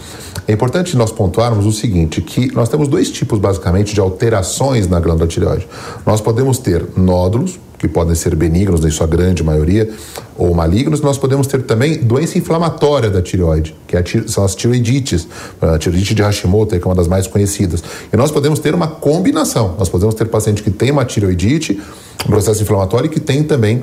É 0.47 0.53
importante 0.53 0.97
nós 0.97 1.11
pontuarmos 1.11 1.65
o 1.65 1.71
seguinte, 1.71 2.21
que 2.21 2.53
nós 2.53 2.67
temos 2.67 2.87
dois 2.87 3.11
tipos, 3.11 3.39
basicamente, 3.39 3.93
de 3.93 3.99
alterações 3.99 4.87
na 4.87 4.99
glândula 4.99 5.27
tireoide. 5.27 5.67
Nós 6.05 6.19
podemos 6.19 6.57
ter 6.57 6.85
nódulos, 6.97 7.59
que 7.81 7.87
podem 7.87 8.13
ser 8.13 8.35
benignos, 8.35 8.79
na 8.79 8.91
sua 8.91 9.07
grande 9.07 9.43
maioria, 9.43 9.89
ou 10.37 10.53
malignos, 10.53 11.01
nós 11.01 11.17
podemos 11.17 11.47
ter 11.47 11.63
também 11.63 11.97
doença 11.97 12.37
inflamatória 12.37 13.09
da 13.09 13.23
tireoide, 13.23 13.75
que 13.87 13.97
é 13.97 14.03
são 14.27 14.45
as 14.45 14.53
tiroidites, 14.53 15.27
a 15.59 15.79
tiroidite 15.79 16.13
de 16.13 16.21
Hashimoto, 16.21 16.79
que 16.79 16.83
é 16.83 16.87
uma 16.87 16.93
das 16.93 17.07
mais 17.07 17.25
conhecidas. 17.25 17.83
E 18.13 18.15
nós 18.15 18.29
podemos 18.29 18.59
ter 18.59 18.75
uma 18.75 18.87
combinação, 18.87 19.75
nós 19.79 19.89
podemos 19.89 20.13
ter 20.13 20.25
paciente 20.25 20.61
que 20.61 20.69
tem 20.69 20.91
uma 20.91 21.03
tiroidite, 21.03 21.81
um 22.23 22.29
processo 22.29 22.61
inflamatório, 22.61 23.07
e 23.07 23.09
que 23.09 23.19
tem 23.19 23.43
também 23.43 23.81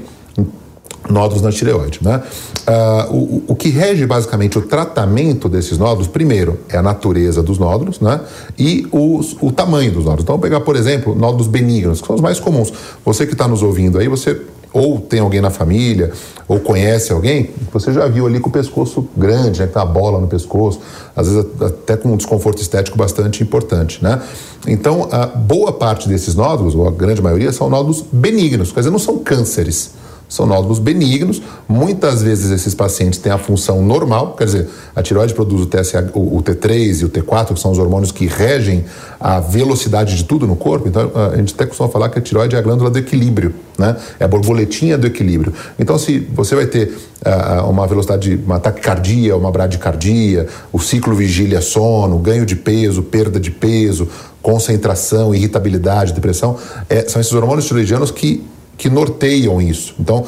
nódulos 1.08 1.42
na 1.42 1.50
tireoide. 1.50 2.00
Né? 2.02 2.22
Uh, 2.66 3.14
o, 3.14 3.44
o, 3.48 3.56
que 3.56 3.68
rege 3.68 4.06
basicamente 4.06 4.58
o 4.58 4.62
tratamento 4.62 5.48
desses 5.48 5.78
nódulos, 5.78 6.06
primeiro, 6.06 6.58
é 6.68 6.76
a 6.76 6.82
natureza 6.82 7.42
dos 7.42 7.58
nódulos 7.58 8.00
né? 8.00 8.20
e 8.58 8.86
os, 8.92 9.36
o 9.40 9.50
tamanho 9.50 9.92
dos 9.92 10.04
nódulos. 10.04 10.24
Então, 10.24 10.34
vamos 10.34 10.48
pegar, 10.48 10.60
por 10.60 10.76
exemplo, 10.76 11.14
nódulos 11.14 11.46
benignos, 11.46 12.00
que 12.00 12.06
são 12.06 12.16
os 12.16 12.22
mais 12.22 12.38
comuns. 12.38 12.72
Você 13.04 13.26
que 13.26 13.32
está 13.32 13.48
nos 13.48 13.62
ouvindo 13.62 13.98
aí, 13.98 14.08
você 14.08 14.40
ou 14.72 15.00
tem 15.00 15.20
alguém 15.20 15.40
na 15.40 15.50
família, 15.50 16.12
ou 16.46 16.60
conhece 16.60 17.12
alguém, 17.12 17.50
você 17.72 17.92
já 17.92 18.06
viu 18.06 18.26
ali 18.26 18.38
com 18.38 18.48
o 18.48 18.52
pescoço 18.52 19.08
grande, 19.16 19.60
né, 19.60 19.66
com 19.66 19.78
a 19.78 19.84
bola 19.84 20.20
no 20.20 20.26
pescoço, 20.26 20.80
às 21.16 21.28
vezes 21.28 21.46
até 21.60 21.96
com 21.96 22.12
um 22.12 22.16
desconforto 22.16 22.60
estético 22.60 22.96
bastante 22.96 23.42
importante, 23.42 24.02
né? 24.02 24.20
Então, 24.66 25.08
a 25.10 25.26
boa 25.26 25.72
parte 25.72 26.08
desses 26.08 26.34
nódulos, 26.34 26.74
ou 26.74 26.86
a 26.86 26.90
grande 26.90 27.22
maioria, 27.22 27.52
são 27.52 27.70
nódulos 27.70 28.04
benignos, 28.12 28.72
quer 28.72 28.80
dizer, 28.80 28.90
não 28.90 28.98
são 28.98 29.18
cânceres. 29.18 29.92
São 30.28 30.44
nódulos 30.46 30.78
benignos. 30.78 31.40
Muitas 31.66 32.22
vezes 32.22 32.50
esses 32.50 32.74
pacientes 32.74 33.18
têm 33.18 33.32
a 33.32 33.38
função 33.38 33.82
normal, 33.82 34.34
quer 34.36 34.44
dizer, 34.44 34.68
a 34.94 35.02
tireoide 35.02 35.32
produz 35.32 35.62
o, 35.62 35.66
TSH, 35.66 36.10
o 36.14 36.42
T3 36.42 37.00
e 37.00 37.04
o 37.06 37.08
T4, 37.08 37.54
que 37.54 37.60
são 37.60 37.70
os 37.70 37.78
hormônios 37.78 38.12
que 38.12 38.26
regem 38.26 38.84
a 39.18 39.40
velocidade 39.40 40.14
de 40.14 40.24
tudo 40.24 40.46
no 40.46 40.54
corpo. 40.54 40.86
Então, 40.86 41.10
a 41.32 41.36
gente 41.36 41.54
até 41.54 41.64
costuma 41.64 41.88
falar 41.88 42.10
que 42.10 42.18
a 42.18 42.22
tireoide 42.22 42.56
é 42.56 42.58
a 42.58 42.62
glândula 42.62 42.90
do 42.90 42.98
equilíbrio, 42.98 43.54
né? 43.78 43.96
É 44.20 44.24
a 44.24 44.28
borboletinha 44.28 44.98
do 44.98 45.06
equilíbrio. 45.06 45.52
Então, 45.78 45.98
se 45.98 46.18
você 46.18 46.54
vai 46.54 46.66
ter 46.66 46.94
uh, 47.24 47.68
uma 47.68 47.86
velocidade, 47.86 48.38
uma 48.44 48.60
taquicardia, 48.60 49.34
uma 49.34 49.50
bradicardia, 49.50 50.46
o 50.70 50.78
ciclo 50.78 51.14
vigília-sono, 51.14 52.18
ganho 52.18 52.44
de 52.44 52.54
peso, 52.54 53.02
perda 53.02 53.40
de 53.40 53.50
peso, 53.50 54.08
concentração, 54.42 55.34
irritabilidade, 55.34 56.12
depressão, 56.12 56.56
é, 56.88 57.08
são 57.08 57.20
esses 57.20 57.32
hormônios 57.32 57.66
tiroidianos 57.66 58.10
que 58.10 58.44
que 58.78 58.88
norteiam 58.88 59.60
isso. 59.60 59.94
Então, 59.98 60.24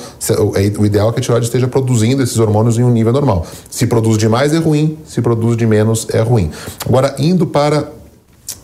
é, 0.56 0.78
o 0.78 0.84
ideal 0.84 1.08
é 1.08 1.12
que 1.12 1.20
a 1.20 1.22
tireoide 1.22 1.46
esteja 1.46 1.68
produzindo 1.68 2.22
esses 2.22 2.38
hormônios 2.38 2.76
em 2.78 2.82
um 2.82 2.90
nível 2.90 3.12
normal. 3.12 3.46
Se 3.70 3.86
produz 3.86 4.18
demais 4.18 4.52
é 4.52 4.58
ruim, 4.58 4.98
se 5.06 5.22
produz 5.22 5.56
de 5.56 5.64
menos 5.64 6.06
é 6.12 6.20
ruim. 6.20 6.50
Agora, 6.84 7.14
indo 7.18 7.46
para 7.46 7.88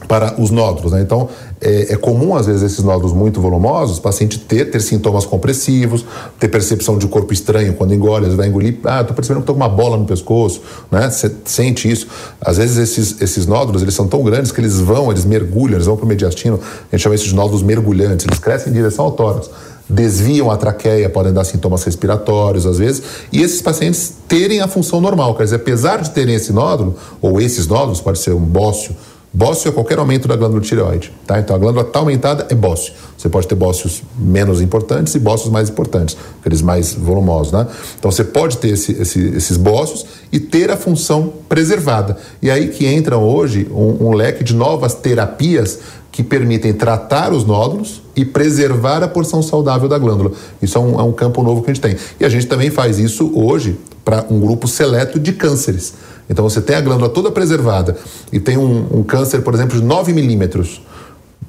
para 0.06 0.40
os 0.40 0.50
nódulos. 0.50 0.92
Né? 0.92 1.00
Então, 1.00 1.28
é, 1.60 1.92
é, 1.92 1.96
comum, 1.96 2.34
às 2.36 2.46
vezes, 2.46 2.62
esses 2.62 2.84
nódulos 2.84 3.12
muito 3.12 3.40
volumosos, 3.40 3.98
o 3.98 4.02
paciente 4.02 4.38
ter, 4.38 4.66
ter 4.66 4.80
sintomas 4.80 5.24
compressivos, 5.24 6.04
ter 6.38 6.48
percepção 6.48 6.98
de 6.98 7.06
corpo 7.08 7.32
estranho 7.32 7.74
quando 7.74 7.94
engole, 7.94 8.22
vezes 8.22 8.36
vai 8.36 8.48
engolir, 8.48 8.78
ah, 8.84 9.00
estou 9.00 9.16
percebendo 9.16 9.38
que 9.38 9.50
estou 9.50 9.54
com 9.54 9.60
uma 9.60 9.68
bola 9.68 9.96
no 9.96 10.04
pescoço, 10.04 10.60
né? 10.90 11.10
Você 11.10 11.34
sente 11.44 11.90
isso. 11.90 12.06
Às 12.40 12.58
vezes, 12.58 12.76
esses, 12.76 13.20
esses 13.20 13.46
nódulos, 13.46 13.82
eles 13.82 13.94
são 13.94 14.06
tão 14.06 14.22
grandes 14.22 14.52
que 14.52 14.60
eles 14.60 14.78
vão, 14.78 15.10
eles 15.10 15.24
mergulham, 15.24 15.76
eles 15.76 15.86
vão 15.86 15.96
para 15.96 16.04
o 16.04 16.08
mediastino, 16.08 16.60
a 16.60 16.96
gente 16.96 17.02
chama 17.02 17.14
isso 17.14 17.26
de 17.26 17.34
nódulos 17.34 17.62
mergulhantes, 17.62 18.26
eles 18.26 18.38
crescem 18.38 18.70
em 18.70 18.76
direção 18.76 19.06
ao 19.06 19.12
tórax 19.12 19.50
desviam 19.88 20.50
a 20.50 20.56
traqueia, 20.56 21.08
podem 21.08 21.32
dar 21.32 21.44
sintomas 21.44 21.84
respiratórios 21.84 22.66
às 22.66 22.78
vezes, 22.78 23.02
e 23.32 23.40
esses 23.40 23.62
pacientes 23.62 24.14
terem 24.28 24.60
a 24.60 24.68
função 24.68 25.00
normal, 25.00 25.34
quer 25.34 25.44
dizer, 25.44 25.56
apesar 25.56 26.02
de 26.02 26.10
terem 26.10 26.34
esse 26.34 26.52
nódulo, 26.52 26.96
ou 27.20 27.40
esses 27.40 27.66
nódulos, 27.66 28.00
pode 28.00 28.18
ser 28.18 28.32
um 28.32 28.40
bócio, 28.40 28.94
bócio 29.36 29.68
é 29.68 29.72
qualquer 29.72 29.98
aumento 29.98 30.26
da 30.26 30.34
glândula 30.34 30.62
tireoide, 30.62 31.12
tá? 31.26 31.38
Então 31.38 31.54
a 31.54 31.58
glândula 31.58 31.86
está 31.86 31.98
aumentada 31.98 32.46
é 32.48 32.54
bócio. 32.54 32.94
Você 33.18 33.28
pode 33.28 33.46
ter 33.46 33.54
bócios 33.54 34.02
menos 34.18 34.62
importantes 34.62 35.14
e 35.14 35.18
bócios 35.18 35.50
mais 35.50 35.68
importantes, 35.68 36.16
aqueles 36.40 36.62
mais 36.62 36.94
volumosos, 36.94 37.52
né? 37.52 37.66
Então 37.98 38.10
você 38.10 38.24
pode 38.24 38.56
ter 38.56 38.68
esse, 38.68 38.92
esse, 38.92 39.20
esses 39.36 39.58
bócios 39.58 40.06
e 40.32 40.40
ter 40.40 40.70
a 40.70 40.76
função 40.76 41.32
preservada. 41.48 42.16
E 42.40 42.50
aí 42.50 42.68
que 42.68 42.86
entram 42.90 43.22
hoje 43.22 43.68
um, 43.70 44.06
um 44.06 44.12
leque 44.14 44.42
de 44.42 44.54
novas 44.54 44.94
terapias 44.94 45.80
que 46.16 46.22
permitem 46.22 46.72
tratar 46.72 47.30
os 47.30 47.44
nódulos 47.44 48.00
e 48.16 48.24
preservar 48.24 49.02
a 49.02 49.06
porção 49.06 49.42
saudável 49.42 49.86
da 49.86 49.98
glândula. 49.98 50.32
Isso 50.62 50.78
é 50.78 50.80
um, 50.80 50.98
é 50.98 51.02
um 51.02 51.12
campo 51.12 51.42
novo 51.42 51.60
que 51.60 51.70
a 51.70 51.74
gente 51.74 51.82
tem. 51.82 51.94
E 52.18 52.24
a 52.24 52.28
gente 52.30 52.46
também 52.46 52.70
faz 52.70 52.98
isso 52.98 53.30
hoje 53.34 53.78
para 54.02 54.24
um 54.30 54.40
grupo 54.40 54.66
seleto 54.66 55.20
de 55.20 55.34
cânceres. 55.34 55.92
Então 56.26 56.42
você 56.48 56.62
tem 56.62 56.74
a 56.74 56.80
glândula 56.80 57.10
toda 57.10 57.30
preservada 57.30 57.98
e 58.32 58.40
tem 58.40 58.56
um, 58.56 58.86
um 58.90 59.02
câncer, 59.02 59.42
por 59.42 59.52
exemplo, 59.52 59.78
de 59.78 59.84
9 59.84 60.14
milímetros, 60.14 60.80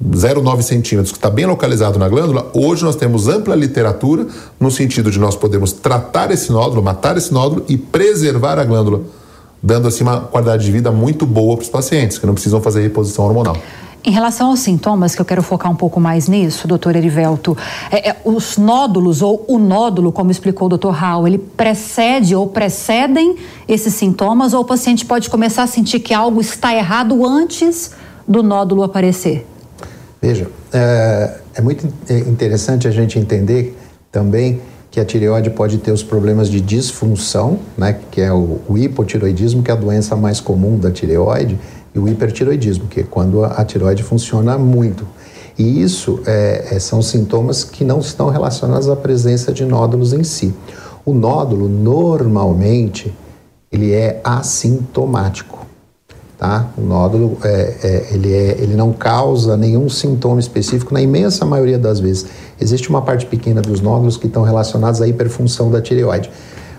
0,9 0.06 0.60
centímetros, 0.60 1.12
que 1.12 1.16
está 1.16 1.30
bem 1.30 1.46
localizado 1.46 1.98
na 1.98 2.06
glândula, 2.06 2.50
hoje 2.52 2.84
nós 2.84 2.94
temos 2.94 3.26
ampla 3.26 3.54
literatura 3.54 4.26
no 4.60 4.70
sentido 4.70 5.10
de 5.10 5.18
nós 5.18 5.34
podemos 5.34 5.72
tratar 5.72 6.30
esse 6.30 6.52
nódulo, 6.52 6.82
matar 6.82 7.16
esse 7.16 7.32
nódulo 7.32 7.64
e 7.70 7.78
preservar 7.78 8.58
a 8.58 8.64
glândula, 8.64 9.00
dando 9.62 9.88
assim 9.88 10.02
uma 10.02 10.20
qualidade 10.20 10.62
de 10.62 10.70
vida 10.70 10.92
muito 10.92 11.24
boa 11.24 11.56
para 11.56 11.62
os 11.62 11.70
pacientes, 11.70 12.18
que 12.18 12.26
não 12.26 12.34
precisam 12.34 12.60
fazer 12.60 12.82
reposição 12.82 13.24
hormonal. 13.24 13.56
Em 14.04 14.10
relação 14.10 14.48
aos 14.50 14.60
sintomas, 14.60 15.14
que 15.14 15.20
eu 15.20 15.24
quero 15.24 15.42
focar 15.42 15.70
um 15.70 15.74
pouco 15.74 15.98
mais 15.98 16.28
nisso, 16.28 16.68
doutor 16.68 16.94
Erivelto, 16.94 17.56
é, 17.90 18.10
é, 18.10 18.16
os 18.24 18.56
nódulos, 18.56 19.22
ou 19.22 19.44
o 19.48 19.58
nódulo, 19.58 20.12
como 20.12 20.30
explicou 20.30 20.66
o 20.66 20.68
doutor 20.68 20.92
Raul, 20.92 21.26
ele 21.26 21.38
precede 21.38 22.34
ou 22.34 22.46
precedem 22.46 23.36
esses 23.66 23.94
sintomas, 23.94 24.54
ou 24.54 24.62
o 24.62 24.64
paciente 24.64 25.04
pode 25.04 25.28
começar 25.28 25.64
a 25.64 25.66
sentir 25.66 26.00
que 26.00 26.14
algo 26.14 26.40
está 26.40 26.74
errado 26.74 27.26
antes 27.26 27.90
do 28.26 28.42
nódulo 28.42 28.82
aparecer? 28.82 29.46
Veja, 30.22 30.48
é, 30.72 31.38
é 31.54 31.60
muito 31.60 31.86
interessante 32.26 32.86
a 32.86 32.90
gente 32.90 33.18
entender 33.18 33.76
também 34.12 34.60
que 34.90 35.00
a 35.00 35.04
tireoide 35.04 35.50
pode 35.50 35.78
ter 35.78 35.92
os 35.92 36.02
problemas 36.02 36.48
de 36.48 36.60
disfunção, 36.60 37.58
né, 37.76 37.98
que 38.10 38.20
é 38.20 38.32
o, 38.32 38.60
o 38.68 38.78
hipotiroidismo, 38.78 39.62
que 39.62 39.70
é 39.70 39.74
a 39.74 39.76
doença 39.76 40.16
mais 40.16 40.40
comum 40.40 40.78
da 40.78 40.90
tireoide, 40.90 41.58
e 41.98 42.00
o 42.00 42.08
hipertiroidismo, 42.08 42.86
que 42.86 43.00
é 43.00 43.02
quando 43.02 43.44
a, 43.44 43.64
tiroide 43.64 44.02
funciona 44.02 44.56
muito. 44.56 45.06
E 45.58 45.82
isso 45.82 46.20
é, 46.24 46.68
é, 46.70 46.78
são 46.78 47.02
sintomas 47.02 47.64
que 47.64 47.84
não 47.84 47.98
estão 47.98 48.28
relacionados 48.28 48.88
à 48.88 48.94
presença 48.94 49.52
de 49.52 49.64
nódulos 49.64 50.12
em 50.12 50.22
si. 50.22 50.54
O 51.04 51.12
nódulo, 51.12 51.68
normalmente, 51.68 53.12
ele 53.72 53.92
é 53.92 54.20
assintomático. 54.22 55.66
Tá? 56.38 56.68
O 56.78 56.82
nódulo 56.82 57.36
é, 57.42 57.76
é, 57.82 58.08
ele, 58.12 58.32
é, 58.32 58.56
ele 58.60 58.76
não 58.76 58.92
causa 58.92 59.56
nenhum 59.56 59.88
sintoma 59.88 60.38
específico 60.38 60.94
na 60.94 61.02
imensa 61.02 61.44
maioria 61.44 61.78
das 61.78 61.98
vezes. 61.98 62.26
Existe 62.60 62.88
uma 62.88 63.02
parte 63.02 63.26
pequena 63.26 63.60
dos 63.60 63.80
nódulos 63.80 64.16
que 64.16 64.28
estão 64.28 64.44
relacionados 64.44 65.02
à 65.02 65.08
hiperfunção 65.08 65.68
da 65.68 65.82
tireoide. 65.82 66.30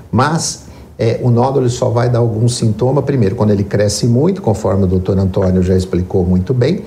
Mas 0.09 0.68
é, 1.01 1.17
o 1.23 1.31
nódulo 1.31 1.69
só 1.69 1.89
vai 1.89 2.09
dar 2.09 2.19
algum 2.19 2.49
sintoma, 2.49 3.01
primeiro, 3.01 3.33
quando 3.33 3.51
ele 3.51 3.63
cresce 3.63 4.05
muito, 4.05 4.41
conforme 4.41 4.83
o 4.83 4.87
doutor 4.87 5.17
Antônio 5.17 5.63
já 5.63 5.73
explicou 5.73 6.25
muito 6.25 6.53
bem, 6.53 6.83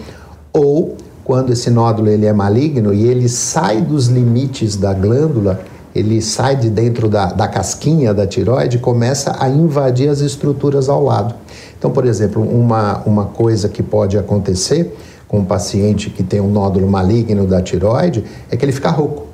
ou 0.52 0.98
quando 1.24 1.50
esse 1.50 1.70
nódulo 1.70 2.10
ele 2.10 2.26
é 2.26 2.32
maligno 2.32 2.92
e 2.92 3.06
ele 3.06 3.26
sai 3.26 3.80
dos 3.80 4.08
limites 4.08 4.76
da 4.76 4.92
glândula, 4.92 5.60
ele 5.94 6.20
sai 6.20 6.56
de 6.56 6.68
dentro 6.68 7.08
da, 7.08 7.32
da 7.32 7.48
casquinha 7.48 8.12
da 8.12 8.26
tiroide 8.26 8.76
e 8.76 8.80
começa 8.80 9.34
a 9.40 9.48
invadir 9.48 10.10
as 10.10 10.20
estruturas 10.20 10.90
ao 10.90 11.02
lado. 11.02 11.34
Então, 11.78 11.90
por 11.90 12.04
exemplo, 12.04 12.42
uma, 12.42 13.02
uma 13.06 13.24
coisa 13.24 13.66
que 13.66 13.82
pode 13.82 14.18
acontecer 14.18 14.94
com 15.26 15.38
um 15.38 15.44
paciente 15.44 16.10
que 16.10 16.22
tem 16.22 16.38
um 16.38 16.50
nódulo 16.50 16.86
maligno 16.86 17.46
da 17.46 17.62
tiroide 17.62 18.24
é 18.50 18.56
que 18.58 18.64
ele 18.64 18.72
fica 18.72 18.90
rouco. 18.90 19.31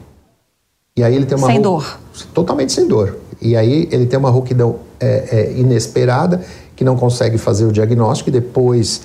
E 0.98 1.04
aí 1.04 1.14
ele 1.14 1.26
tem 1.26 1.38
uma 1.38 1.46
sem 1.46 1.60
dor. 1.60 1.96
Totalmente 2.34 2.72
sem 2.72 2.88
dor. 2.88 3.18
E 3.40 3.56
aí 3.56 3.88
ele 3.92 4.04
tem 4.04 4.18
uma 4.18 4.30
rouquidão 4.30 4.80
é, 4.98 5.28
é, 5.30 5.52
inesperada, 5.56 6.42
que 6.74 6.82
não 6.82 6.96
consegue 6.96 7.38
fazer 7.38 7.66
o 7.66 7.70
diagnóstico 7.70 8.30
e 8.30 8.32
depois, 8.32 9.02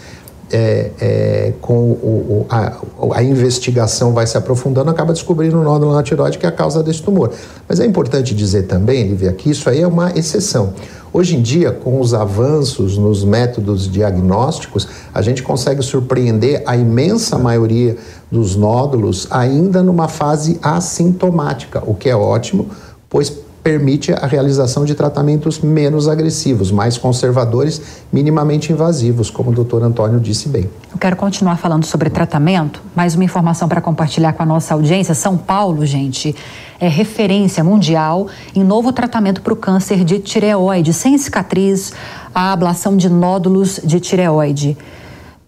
é, 0.53 0.91
é 1.01 1.53
com 1.60 1.74
o, 1.74 2.45
o, 2.45 2.45
a, 2.48 2.77
a, 3.15 3.24
investigação 3.24 4.13
vai 4.13 4.27
se 4.27 4.38
aprofundando, 4.38 4.89
acaba 4.89 5.12
descobrindo 5.12 5.60
o 5.60 5.63
nódulo 5.63 5.93
na 5.93 6.03
tiroide, 6.03 6.38
que 6.38 6.45
é 6.45 6.50
a 6.50 6.51
causa 6.51 6.83
desse 6.83 7.01
tumor. 7.01 7.31
Mas 7.67 7.79
é 7.79 7.86
importante 7.86 8.36
dizer 8.36 8.63
também, 8.63 9.07
Lívia, 9.07 9.33
que 9.33 9.50
isso 9.50 9.67
aí 9.67 9.81
é 9.81 9.88
uma 9.88 10.12
exceção. 10.17 10.74
Hoje 11.12 11.36
em 11.36 11.41
dia, 11.41 11.72
com 11.72 12.00
os 12.00 12.13
avanços 12.13 12.98
nos 12.98 13.24
métodos 13.24 13.91
diagnósticos, 13.91 14.88
a 15.13 15.22
gente 15.22 15.43
consegue 15.43 15.81
surpreender 15.83 16.63
a 16.65 16.75
imensa 16.75 17.38
maioria 17.38 17.98
dos 18.31 18.55
nódulos 18.55 19.27
ainda 19.29 19.83
numa 19.83 20.07
fase 20.07 20.60
assintomática, 20.62 21.83
o 21.86 21.93
que 21.93 22.10
é 22.10 22.15
ótimo, 22.15 22.67
pois 23.10 23.42
permite 23.63 24.12
a 24.12 24.27
realização 24.27 24.84
de 24.84 24.93
tratamentos 24.93 25.60
menos 25.60 26.10
agressivos, 26.10 26.70
mais 26.70 26.98
conservadores, 26.98 27.82
minimamente 28.12 28.74
invasivos, 28.74 29.29
como 29.29 29.51
o 29.51 29.53
doutor 29.53 29.82
Antônio 29.82 30.20
disse 30.20 30.50
bem. 30.50 30.70
Eu 30.91 30.98
quero 30.98 31.15
continuar 31.15 31.55
falando 31.55 31.86
sobre 31.86 32.10
tratamento, 32.10 32.82
mais 32.93 33.15
uma 33.15 33.24
informação 33.24 33.70
para 33.70 33.79
compartilhar 33.79 34.34
com 34.34 34.43
a 34.43 34.46
nossa 34.46 34.74
audiência. 34.74 35.15
São 35.15 35.38
Paulo, 35.38 35.86
gente, 35.86 36.36
é 36.77 36.89
referência 36.89 37.63
mundial 37.63 38.27
em 38.53 38.63
novo 38.63 38.91
tratamento 38.91 39.41
para 39.41 39.53
o 39.53 39.55
câncer 39.55 40.03
de 40.03 40.20
tireoide, 40.20 40.91
sem 40.91 41.17
cicatriz, 41.17 41.93
a 42.36 42.51
ablação 42.51 42.98
de 42.98 43.10
nódulos 43.10 43.79
de 43.82 44.01
tireoide. 44.01 44.77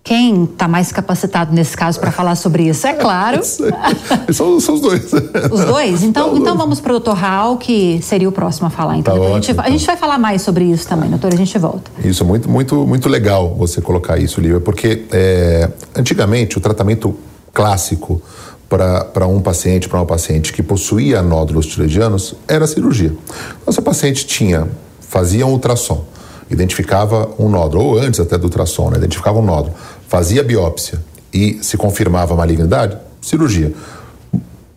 Quem 0.06 0.44
está 0.44 0.68
mais 0.68 0.92
capacitado 0.92 1.52
nesse 1.52 1.76
caso 1.76 2.00
para 2.00 2.12
falar 2.12 2.36
sobre 2.36 2.70
isso? 2.70 2.86
É 2.86 2.94
claro. 2.94 3.42
são, 4.32 4.60
são, 4.60 4.76
os 4.76 4.82
dois. 4.82 5.12
Os 5.52 5.66
dois? 5.66 6.04
Então, 6.04 6.30
tá 6.30 6.38
então 6.38 6.56
vamos 6.56 6.80
para 6.80 6.92
o 6.92 7.00
doutor 7.00 7.16
Raul, 7.16 7.58
que 7.58 8.00
seria 8.04 8.30
o 8.30 8.32
próximo 8.32 8.68
a 8.68 8.70
falar. 8.70 8.98
Então, 8.98 9.16
tá 9.16 9.20
ótimo, 9.20 9.34
a, 9.34 9.36
gente, 9.40 9.52
então. 9.52 9.66
a, 9.66 9.70
gente, 9.72 9.84
vai 9.84 9.98
falar 9.98 10.20
mais 10.20 10.44
sobre 10.44 10.66
isso 10.66 10.88
também, 10.88 11.10
doutor. 11.10 11.34
A 11.34 11.36
gente 11.36 11.58
volta. 11.58 11.90
Isso, 12.04 12.24
muito, 12.24 12.48
muito, 12.48 12.76
muito 12.86 13.10
legal 13.10 13.56
você 13.56 13.82
colocar 13.82 14.20
isso, 14.20 14.40
Lívia, 14.40 14.60
porque 14.60 15.06
é, 15.12 15.72
antigamente 15.96 16.56
o 16.60 16.62
tratamento 16.62 17.18
clássico 17.52 18.22
para 18.70 19.26
um 19.26 19.42
paciente, 19.42 19.90
para 19.90 19.98
uma 19.98 20.06
paciente 20.06 20.54
que 20.54 20.62
possuía 20.62 21.24
nódulos 21.24 21.66
tiroidianos, 21.66 22.36
era 22.48 22.68
cirurgia. 22.68 23.12
Então, 23.60 23.74
se 23.74 23.80
a 23.80 23.84
paciente 23.84 24.28
tinha, 24.28 24.68
fazia 25.00 25.48
um 25.48 25.52
ultrassom, 25.52 26.06
identificava 26.50 27.30
um 27.40 27.50
nódulo, 27.50 27.84
ou 27.84 27.98
antes 27.98 28.20
até 28.20 28.38
do 28.38 28.44
ultrassom, 28.46 28.92
né, 28.92 28.98
identificava 28.98 29.40
um 29.40 29.46
nódulo, 29.46 29.74
fazia 30.08 30.44
biópsia 30.44 31.00
e 31.34 31.60
se 31.62 31.78
confirmava 31.78 32.34
a 32.34 32.38
malignidade, 32.38 32.98
cirurgia. 33.22 33.74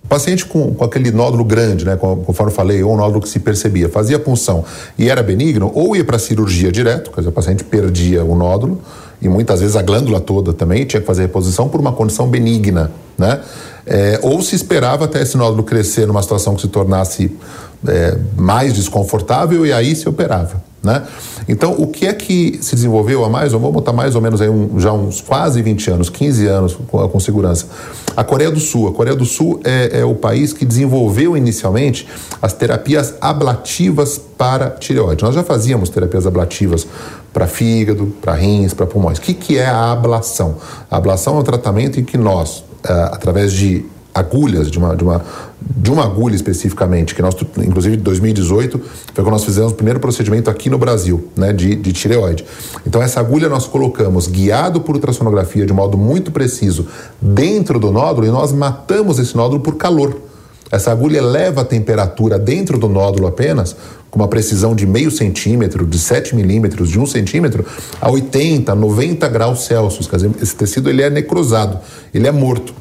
Paciente 0.09 0.47
com, 0.47 0.75
com 0.75 0.85
aquele 0.85 1.11
nódulo 1.11 1.45
grande, 1.45 1.85
né, 1.85 1.95
conforme 1.97 2.51
eu 2.51 2.57
falei, 2.57 2.83
ou 2.83 2.95
um 2.95 2.97
nódulo 2.97 3.21
que 3.21 3.29
se 3.29 3.39
percebia, 3.39 3.91
fazia 3.91 4.19
punção 4.19 4.65
e 4.99 5.11
era 5.11 5.23
benigno, 5.23 5.71
ou 5.75 5.95
ia 5.95 6.03
para 6.03 6.19
cirurgia 6.19 6.73
direto, 6.73 7.11
quer 7.11 7.21
dizer, 7.21 7.29
o 7.29 7.33
paciente 7.33 7.63
perdia 7.63 8.25
o 8.25 8.35
nódulo, 8.35 8.81
e 9.21 9.29
muitas 9.29 9.61
vezes 9.61 9.77
a 9.77 9.83
glândula 9.83 10.19
toda 10.19 10.55
também 10.55 10.87
tinha 10.87 11.01
que 11.01 11.07
fazer 11.07 11.23
reposição 11.23 11.69
por 11.69 11.79
uma 11.79 11.93
condição 11.93 12.27
benigna, 12.27 12.91
né? 13.19 13.41
É, 13.85 14.21
ou 14.23 14.41
se 14.43 14.55
esperava 14.55 15.07
até 15.07 15.23
esse 15.23 15.37
nódulo 15.37 15.63
crescer 15.63 16.07
numa 16.07 16.23
situação 16.23 16.55
que 16.55 16.61
se 16.61 16.69
tornasse 16.69 17.35
é, 17.87 18.19
mais 18.37 18.75
desconfortável 18.75 19.65
e 19.67 19.73
aí 19.73 19.97
se 19.97 20.09
operava. 20.09 20.63
Né? 20.83 21.03
Então, 21.49 21.73
o 21.73 21.89
que 21.89 22.07
é 22.07 22.13
que 22.13 22.59
se 22.63 22.77
desenvolveu 22.77 23.25
a 23.25 23.29
mais, 23.29 23.53
ou 23.53 23.59
vamos 23.59 23.75
botar 23.75 23.93
mais 23.93 24.15
ou 24.15 24.21
menos 24.21 24.41
aí 24.41 24.49
um, 24.49 24.79
já 24.79 24.93
uns 24.93 25.21
quase 25.21 25.61
20 25.61 25.91
anos, 25.91 26.09
15 26.09 26.47
anos 26.47 26.79
com, 26.87 27.09
com, 27.09 27.21
segurança? 27.21 27.67
A 28.17 28.23
Coreia 28.23 28.51
do 28.51 28.61
Sul. 28.61 28.89
A 28.89 28.93
Coreia 28.93 29.17
do 29.17 29.25
Sul 29.25 29.61
é, 29.65 30.01
é 30.01 30.05
o 30.05 30.15
país 30.15 30.53
que 30.53 30.65
desenvolveu 30.65 31.37
inicialmente 31.37 32.07
as 32.41 32.53
terapias 32.53 33.15
ablativas 33.21 34.19
para 34.19 34.71
tireoide. 34.71 35.25
Nós 35.25 35.35
já 35.35 35.43
fazíamos 35.43 35.89
terapias 35.91 36.27
ablativas 36.27 36.87
para 37.33 37.49
fígado, 37.49 38.07
para 38.21 38.35
rins, 38.35 38.73
para 38.73 38.87
pulmões. 38.87 39.19
O 39.19 39.21
que, 39.21 39.35
que 39.35 39.59
é 39.59 39.67
a 39.67 39.91
ablação? 39.91 40.57
A 40.89 40.97
ablação 40.97 41.37
é 41.37 41.41
um 41.41 41.45
tratamento 41.45 41.99
em 41.99 42.05
que 42.05 42.17
nós, 42.17 42.59
uh, 42.59 43.13
através 43.13 43.53
de 43.53 43.85
agulhas, 44.19 44.71
de 44.71 44.79
uma, 44.79 44.95
de, 44.95 45.05
uma, 45.05 45.25
de 45.61 45.91
uma 45.91 46.05
agulha 46.05 46.35
especificamente, 46.35 47.15
que 47.15 47.23
nós, 47.23 47.35
inclusive 47.59 47.97
em 47.97 48.01
2018, 48.01 48.79
foi 48.79 49.25
quando 49.25 49.31
nós 49.31 49.45
fizemos 49.45 49.73
o 49.73 49.75
primeiro 49.75 50.01
procedimento 50.01 50.51
aqui 50.51 50.69
no 50.69 50.79
Brasil, 50.79 51.29
né, 51.37 51.53
de, 51.53 51.75
de 51.75 51.93
tireoide. 51.93 52.45
Então, 52.87 53.03
essa 53.03 53.21
agulha 53.21 53.49
nós 53.49 53.67
colocamos, 53.67 54.27
guiado 54.27 54.81
por 54.81 54.95
ultrassonografia, 54.95 55.65
de 55.65 55.73
modo 55.73 55.97
muito 55.97 56.31
preciso, 56.31 56.87
dentro 57.21 57.79
do 57.79 57.91
nódulo 57.91 58.27
e 58.27 58.31
nós 58.31 58.53
matamos 58.53 59.19
esse 59.19 59.37
nódulo 59.37 59.61
por 59.61 59.77
calor. 59.77 60.29
Essa 60.71 60.93
agulha 60.93 61.19
eleva 61.19 61.63
a 61.63 61.65
temperatura 61.65 62.39
dentro 62.39 62.79
do 62.79 62.89
nódulo 62.89 63.27
apenas, 63.27 63.75
com 64.11 64.19
uma 64.19 64.29
precisão 64.29 64.75
de 64.75 64.87
meio 64.87 65.11
centímetro, 65.11 65.87
de 65.87 65.99
7 65.99 66.35
milímetros, 66.35 66.91
de 66.91 66.99
um 66.99 67.07
centímetro, 67.07 67.65
a 68.01 68.11
80, 68.11 68.75
90 68.75 69.29
graus 69.29 69.65
Celsius. 69.65 70.07
Quer 70.07 70.17
dizer, 70.17 70.31
esse 70.43 70.55
tecido 70.55 70.91
ele 70.91 71.03
é 71.03 71.11
necrosado, 71.11 71.79
ele 72.13 72.27
é 72.27 72.33
morto. 72.33 72.75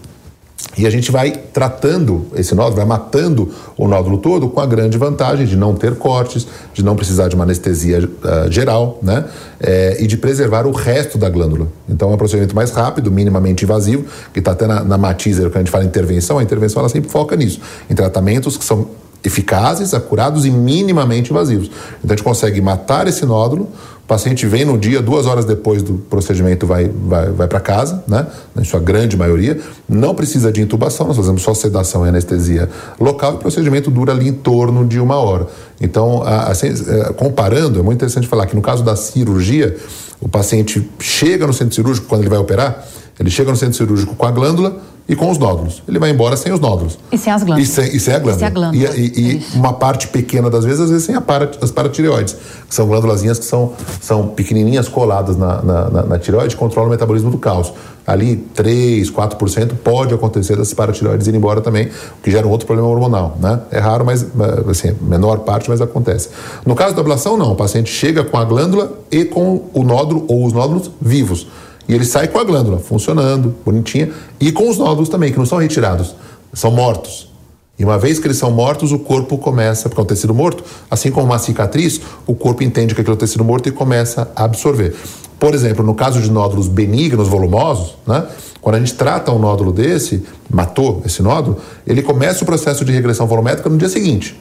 E 0.77 0.85
a 0.85 0.89
gente 0.89 1.11
vai 1.11 1.31
tratando 1.31 2.27
esse 2.35 2.53
nódulo, 2.53 2.75
vai 2.75 2.85
matando 2.85 3.51
o 3.75 3.87
nódulo 3.87 4.17
todo 4.19 4.47
com 4.47 4.59
a 4.59 4.65
grande 4.65 4.97
vantagem 4.97 5.45
de 5.45 5.55
não 5.55 5.73
ter 5.73 5.95
cortes, 5.95 6.47
de 6.73 6.83
não 6.83 6.95
precisar 6.95 7.27
de 7.27 7.35
uma 7.35 7.43
anestesia 7.43 7.99
uh, 7.99 8.51
geral, 8.51 8.99
né? 9.01 9.25
É, 9.59 9.97
e 9.99 10.05
de 10.05 10.17
preservar 10.17 10.67
o 10.67 10.71
resto 10.71 11.17
da 11.17 11.29
glândula. 11.29 11.67
Então 11.89 12.11
é 12.11 12.13
um 12.13 12.17
procedimento 12.17 12.55
mais 12.55 12.69
rápido, 12.69 13.11
minimamente 13.11 13.63
invasivo, 13.63 14.05
que 14.31 14.39
está 14.39 14.51
até 14.51 14.67
na, 14.67 14.83
na 14.83 14.97
matizer, 14.97 15.45
quando 15.45 15.55
a 15.55 15.59
gente 15.59 15.71
fala 15.71 15.83
intervenção, 15.83 16.37
a 16.37 16.43
intervenção 16.43 16.81
ela 16.81 16.89
sempre 16.89 17.09
foca 17.09 17.35
nisso, 17.35 17.59
em 17.89 17.95
tratamentos 17.95 18.55
que 18.55 18.63
são 18.63 18.87
eficazes, 19.23 19.93
acurados 19.93 20.45
e 20.45 20.51
minimamente 20.51 21.31
invasivos. 21.31 21.71
Então 22.03 22.13
a 22.13 22.15
gente 22.15 22.23
consegue 22.23 22.61
matar 22.61 23.07
esse 23.07 23.25
nódulo, 23.25 23.69
o 24.07 24.15
paciente 24.17 24.45
vem 24.47 24.63
no 24.63 24.77
dia, 24.77 25.01
duas 25.01 25.25
horas 25.25 25.43
depois 25.43 25.83
do 25.83 25.95
procedimento, 25.95 26.65
vai, 26.65 26.87
vai, 26.87 27.29
vai 27.29 27.45
para 27.45 27.59
casa, 27.59 28.05
né? 28.07 28.25
Na 28.55 28.63
sua 28.63 28.79
grande 28.79 29.17
maioria. 29.17 29.59
Não 29.87 30.15
precisa 30.15 30.49
de 30.49 30.61
intubação, 30.61 31.07
nós 31.07 31.17
fazemos 31.17 31.41
só 31.41 31.53
sedação 31.53 32.05
e 32.05 32.09
anestesia 32.09 32.69
local 32.97 33.33
o 33.33 33.37
procedimento 33.37 33.91
dura 33.91 34.13
ali 34.13 34.29
em 34.29 34.33
torno 34.33 34.85
de 34.87 34.97
uma 34.97 35.17
hora. 35.17 35.47
Então, 35.81 36.23
assim, 36.23 36.69
comparando, 37.17 37.79
é 37.79 37.83
muito 37.83 37.97
interessante 37.97 38.29
falar 38.29 38.45
que 38.45 38.55
no 38.55 38.61
caso 38.61 38.81
da 38.81 38.95
cirurgia, 38.95 39.75
o 40.21 40.29
paciente 40.29 40.89
chega 40.99 41.45
no 41.45 41.51
centro 41.51 41.75
cirúrgico 41.75 42.07
quando 42.07 42.21
ele 42.21 42.29
vai 42.29 42.39
operar, 42.39 42.87
ele 43.19 43.29
chega 43.29 43.51
no 43.51 43.57
centro 43.57 43.75
cirúrgico 43.75 44.15
com 44.15 44.25
a 44.25 44.31
glândula, 44.31 44.77
e 45.07 45.15
com 45.15 45.31
os 45.31 45.37
nódulos. 45.37 45.81
Ele 45.87 45.99
vai 45.99 46.09
embora 46.09 46.35
sem 46.35 46.51
os 46.51 46.59
nódulos. 46.59 46.99
E 47.11 47.17
sem 47.17 47.31
as 47.31 47.43
glândulas. 47.43 47.69
E 47.69 47.71
sem, 47.71 47.95
e 47.95 47.99
sem 47.99 48.13
a 48.13 48.19
glândula. 48.19 48.35
E, 48.35 48.39
sem 48.39 48.47
a 48.47 48.51
glândula. 48.51 48.95
e, 48.97 49.11
e, 49.15 49.31
e 49.37 49.57
uma 49.57 49.73
parte 49.73 50.07
pequena 50.09 50.49
das 50.49 50.65
vezes, 50.65 50.81
às 50.81 50.89
vezes 50.89 51.05
sem 51.05 51.15
a 51.15 51.21
para, 51.21 51.49
as 51.61 51.71
paratireoides, 51.71 52.35
que 52.67 52.75
são 52.75 52.87
glândulazinhas 52.87 53.39
que 53.39 53.45
são, 53.45 53.73
são 54.01 54.27
pequenininhas 54.27 54.89
coladas 54.89 55.37
na, 55.37 55.61
na, 55.61 55.89
na, 55.89 56.03
na 56.03 56.19
tireoide 56.19 56.55
e 56.55 56.57
controlam 56.57 56.89
o 56.89 56.91
metabolismo 56.91 57.31
do 57.31 57.37
cálcio. 57.37 57.73
Ali, 58.05 58.37
3, 58.53 59.11
4% 59.11 59.73
pode 59.83 60.13
acontecer 60.13 60.55
das 60.55 60.73
paratireoides 60.73 61.27
ir 61.27 61.35
embora 61.35 61.59
também, 61.59 61.87
o 61.87 62.21
que 62.23 62.31
gera 62.31 62.47
um 62.47 62.49
outro 62.49 62.65
problema 62.65 62.89
hormonal. 62.89 63.37
Né? 63.39 63.59
É 63.69 63.79
raro, 63.79 64.05
mas 64.05 64.25
assim, 64.69 64.95
menor 65.01 65.39
parte, 65.39 65.69
mas 65.69 65.81
acontece. 65.81 66.29
No 66.65 66.73
caso 66.73 66.95
da 66.95 67.01
ablação, 67.01 67.35
não. 67.35 67.51
O 67.51 67.55
paciente 67.55 67.89
chega 67.89 68.23
com 68.23 68.37
a 68.37 68.45
glândula 68.45 68.93
e 69.11 69.25
com 69.25 69.65
o 69.73 69.83
nódulo 69.83 70.25
ou 70.29 70.45
os 70.45 70.53
nódulos 70.53 70.89
vivos. 71.01 71.47
E 71.87 71.93
ele 71.93 72.05
sai 72.05 72.27
com 72.27 72.39
a 72.39 72.43
glândula 72.43 72.79
funcionando, 72.79 73.55
bonitinha, 73.65 74.11
e 74.39 74.51
com 74.51 74.69
os 74.69 74.77
nódulos 74.77 75.09
também, 75.09 75.31
que 75.31 75.37
não 75.37 75.45
são 75.45 75.57
retirados, 75.57 76.15
são 76.53 76.71
mortos. 76.71 77.31
E 77.79 77.85
uma 77.85 77.97
vez 77.97 78.17
que 78.17 78.25
eles 78.25 78.37
são 78.37 78.49
mortos, 78.49 78.91
o 78.91 78.99
corpo 78.99 79.37
começa, 79.37 79.87
porque 79.87 80.01
é 80.01 80.03
um 80.03 80.07
tecido 80.07 80.33
morto, 80.33 80.63
assim 80.89 81.11
como 81.11 81.27
uma 81.27 81.37
cicatriz, 81.37 82.01
o 82.25 82.33
corpo 82.33 82.63
entende 82.63 82.95
que 82.95 83.01
aquele 83.01 83.13
é 83.13 83.15
um 83.15 83.19
tecido 83.19 83.43
morto 83.43 83.69
e 83.69 83.71
começa 83.71 84.31
a 84.35 84.45
absorver. 84.45 84.95
Por 85.39 85.53
exemplo, 85.53 85.85
no 85.85 85.93
caso 85.93 86.19
de 86.19 86.31
nódulos 86.31 86.67
benignos, 86.67 87.27
volumosos, 87.27 87.95
né? 88.07 88.25
quando 88.59 88.75
a 88.75 88.79
gente 88.79 88.95
trata 88.95 89.31
um 89.31 89.37
nódulo 89.37 89.71
desse, 89.71 90.23
matou 90.49 91.03
esse 91.05 91.21
nódulo, 91.21 91.57
ele 91.85 92.01
começa 92.01 92.43
o 92.43 92.47
processo 92.47 92.83
de 92.83 92.91
regressão 92.91 93.27
volumétrica 93.27 93.69
no 93.69 93.77
dia 93.77 93.89
seguinte. 93.89 94.35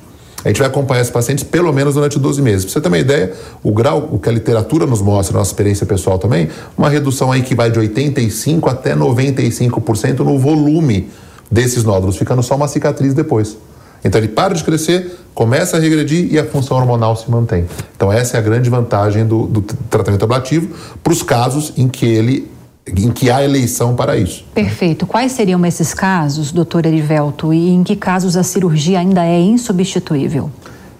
A 0.46 0.48
gente 0.50 0.60
vai 0.60 0.68
acompanhar 0.68 1.00
esses 1.00 1.12
pacientes 1.12 1.42
pelo 1.42 1.72
menos 1.72 1.94
durante 1.94 2.20
12 2.20 2.40
meses. 2.40 2.64
Para 2.64 2.74
você 2.74 2.80
ter 2.80 2.86
uma 2.86 2.98
ideia, 2.98 3.32
o 3.64 3.72
grau, 3.72 4.08
o 4.12 4.18
que 4.20 4.28
a 4.28 4.32
literatura 4.32 4.86
nos 4.86 5.02
mostra, 5.02 5.36
nossa 5.36 5.50
experiência 5.50 5.84
pessoal 5.84 6.20
também, 6.20 6.48
uma 6.78 6.88
redução 6.88 7.32
aí 7.32 7.42
que 7.42 7.52
vai 7.52 7.68
de 7.68 7.80
85% 7.80 8.70
até 8.70 8.94
95% 8.94 10.20
no 10.20 10.38
volume 10.38 11.10
desses 11.50 11.82
nódulos, 11.82 12.16
ficando 12.16 12.44
só 12.44 12.54
uma 12.54 12.68
cicatriz 12.68 13.12
depois. 13.12 13.56
Então 14.04 14.20
ele 14.20 14.28
para 14.28 14.54
de 14.54 14.62
crescer, 14.62 15.18
começa 15.34 15.78
a 15.78 15.80
regredir 15.80 16.32
e 16.32 16.38
a 16.38 16.44
função 16.44 16.76
hormonal 16.76 17.16
se 17.16 17.28
mantém. 17.28 17.64
Então 17.96 18.12
essa 18.12 18.36
é 18.36 18.38
a 18.38 18.42
grande 18.42 18.70
vantagem 18.70 19.26
do, 19.26 19.48
do 19.48 19.62
tratamento 19.90 20.22
ablativo 20.22 20.68
para 21.02 21.12
os 21.12 21.24
casos 21.24 21.72
em 21.76 21.88
que 21.88 22.06
ele 22.06 22.48
em 22.86 23.10
que 23.10 23.30
há 23.30 23.42
eleição 23.42 23.96
para 23.96 24.16
isso. 24.16 24.44
Perfeito. 24.54 25.06
Quais 25.06 25.32
seriam 25.32 25.64
esses 25.66 25.92
casos, 25.92 26.52
doutor 26.52 26.86
Erivelto, 26.86 27.52
e 27.52 27.70
em 27.70 27.82
que 27.82 27.96
casos 27.96 28.36
a 28.36 28.42
cirurgia 28.42 29.00
ainda 29.00 29.24
é 29.24 29.40
insubstituível? 29.40 30.50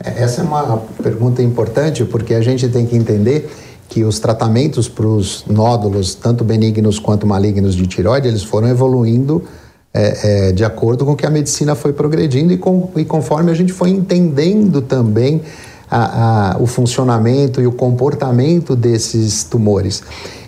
É, 0.02 0.22
essa 0.22 0.40
é 0.40 0.44
uma 0.44 0.78
pergunta 1.02 1.42
importante 1.42 2.04
porque 2.04 2.34
a 2.34 2.40
gente 2.40 2.68
tem 2.68 2.86
que 2.86 2.96
entender 2.96 3.50
que 3.88 4.02
os 4.04 4.18
tratamentos 4.18 4.88
para 4.88 5.06
os 5.06 5.44
nódulos, 5.46 6.14
tanto 6.14 6.42
benignos 6.42 6.98
quanto 6.98 7.26
malignos 7.26 7.74
de 7.76 7.86
tiroide, 7.86 8.26
eles 8.26 8.42
foram 8.42 8.68
evoluindo 8.68 9.44
é, 9.94 10.48
é, 10.48 10.52
de 10.52 10.64
acordo 10.64 11.06
com 11.06 11.14
que 11.14 11.24
a 11.24 11.30
medicina 11.30 11.74
foi 11.74 11.92
progredindo 11.92 12.52
e, 12.52 12.58
com, 12.58 12.90
e 12.96 13.04
conforme 13.04 13.50
a 13.50 13.54
gente 13.54 13.72
foi 13.72 13.90
entendendo 13.90 14.82
também 14.82 15.40
a, 15.90 16.54
a, 16.54 16.58
o 16.58 16.66
funcionamento 16.66 17.60
e 17.60 17.66
o 17.66 17.72
comportamento 17.72 18.74
desses 18.74 19.44
tumores. 19.44 20.02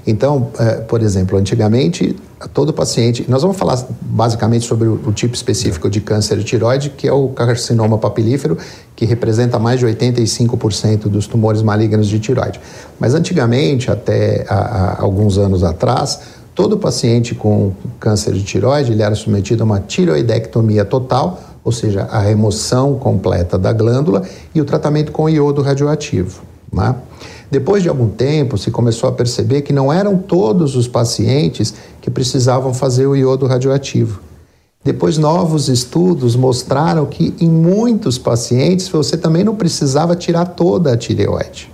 Então, 0.07 0.49
é, 0.59 0.77
por 0.77 1.03
exemplo, 1.03 1.39
antigamente, 1.39 2.17
todo 2.55 2.73
paciente. 2.73 3.27
Nós 3.29 3.43
vamos 3.43 3.57
falar 3.57 3.85
basicamente 4.01 4.65
sobre 4.65 4.87
o, 4.89 4.95
o, 5.07 5.13
tipo 5.13 5.35
específico 5.35 5.91
de 5.91 6.01
câncer 6.01 6.39
de 6.39 6.45
tiroide, 6.45 6.91
que 6.91 7.09
é 7.09 7.13
o 7.13 7.29
carcinoma 7.29 7.99
papilífero, 7.99 8.57
que 8.95 9.05
representa 9.05 9.59
mais 9.59 9.81
de 9.81 9.87
85% 9.87 11.09
dos 11.09 11.27
tumores 11.27 11.63
malignos 11.63 12.07
de 12.07 12.19
tiroide. 12.21 12.61
Mas 12.99 13.15
antigamente, 13.15 13.91
até 13.91 14.47
a, 14.49 15.03
alguns 15.03 15.37
anos 15.37 15.65
atrás, 15.65 16.21
todo 16.55 16.79
paciente 16.79 17.35
com 17.35 17.73
câncer 18.01 18.33
de 18.33 18.43
tiroide 18.43 18.93
ele 18.93 19.03
era 19.03 19.15
submetido 19.15 19.63
a 19.63 19.67
uma 19.67 19.81
tiroidectomia 19.81 20.85
total, 20.85 21.41
ou 21.69 21.73
seja, 21.73 22.05
a 22.05 22.19
remoção 22.19 22.95
completa 22.95 23.59
da 23.59 23.75
glândula 23.75 24.23
e 24.55 24.61
o 24.61 24.65
tratamento 24.65 25.13
com 25.13 25.29
iodo 25.29 25.61
radioativo. 25.61 26.41
Né? 26.73 26.95
Depois 27.51 27.83
de 27.83 27.91
algum 27.91 28.09
tempo, 28.09 28.57
se 28.57 28.71
começou 28.71 29.07
a 29.07 29.13
perceber 29.13 29.61
que 29.61 29.73
não 29.73 29.93
eram 29.93 30.17
todos 30.17 30.77
os 30.77 30.89
pacientes 30.89 31.75
que 32.01 32.11
precisavam 32.11 32.73
fazer 32.73 33.07
o 33.07 33.15
iodo 33.15 33.47
radioativo. 33.47 34.21
Depois, 34.83 35.19
novos 35.19 35.69
estudos 35.69 36.35
mostraram 36.35 37.05
que 37.05 37.35
em 37.39 37.51
muitos 37.51 38.17
pacientes 38.17 38.89
você 38.89 39.19
também 39.19 39.45
não 39.45 39.55
precisava 39.55 40.17
tirar 40.17 40.47
toda 40.47 40.95
a 40.95 40.97
tireoide. 40.97 41.71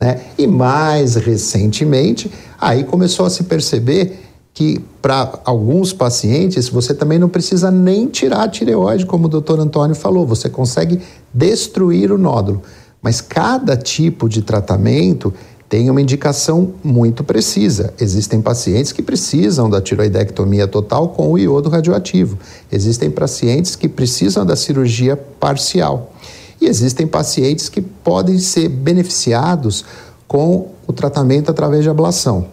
Né? 0.00 0.20
E 0.38 0.46
mais 0.46 1.16
recentemente, 1.16 2.30
aí 2.60 2.84
começou 2.84 3.26
a 3.26 3.30
se 3.30 3.42
perceber 3.42 4.20
que 4.54 4.84
para 5.00 5.40
alguns 5.44 5.92
pacientes 5.92 6.68
você 6.68 6.94
também 6.94 7.18
não 7.18 7.28
precisa 7.28 7.70
nem 7.70 8.06
tirar 8.06 8.42
a 8.42 8.48
tireoide, 8.48 9.06
como 9.06 9.26
o 9.26 9.28
doutor 9.28 9.58
Antônio 9.58 9.96
falou, 9.96 10.26
você 10.26 10.48
consegue 10.48 11.00
destruir 11.32 12.12
o 12.12 12.18
nódulo. 12.18 12.62
Mas 13.00 13.20
cada 13.20 13.76
tipo 13.76 14.28
de 14.28 14.42
tratamento 14.42 15.32
tem 15.68 15.88
uma 15.88 16.02
indicação 16.02 16.74
muito 16.84 17.24
precisa. 17.24 17.94
Existem 17.98 18.42
pacientes 18.42 18.92
que 18.92 19.02
precisam 19.02 19.70
da 19.70 19.80
tiroidectomia 19.80 20.68
total 20.68 21.08
com 21.08 21.32
o 21.32 21.38
iodo 21.38 21.70
radioativo. 21.70 22.38
Existem 22.70 23.10
pacientes 23.10 23.74
que 23.74 23.88
precisam 23.88 24.44
da 24.44 24.54
cirurgia 24.54 25.16
parcial. 25.16 26.12
E 26.60 26.66
existem 26.66 27.06
pacientes 27.06 27.70
que 27.70 27.80
podem 27.80 28.38
ser 28.38 28.68
beneficiados 28.68 29.84
com 30.28 30.68
o 30.86 30.92
tratamento 30.92 31.50
através 31.50 31.82
de 31.82 31.88
ablação. 31.88 32.46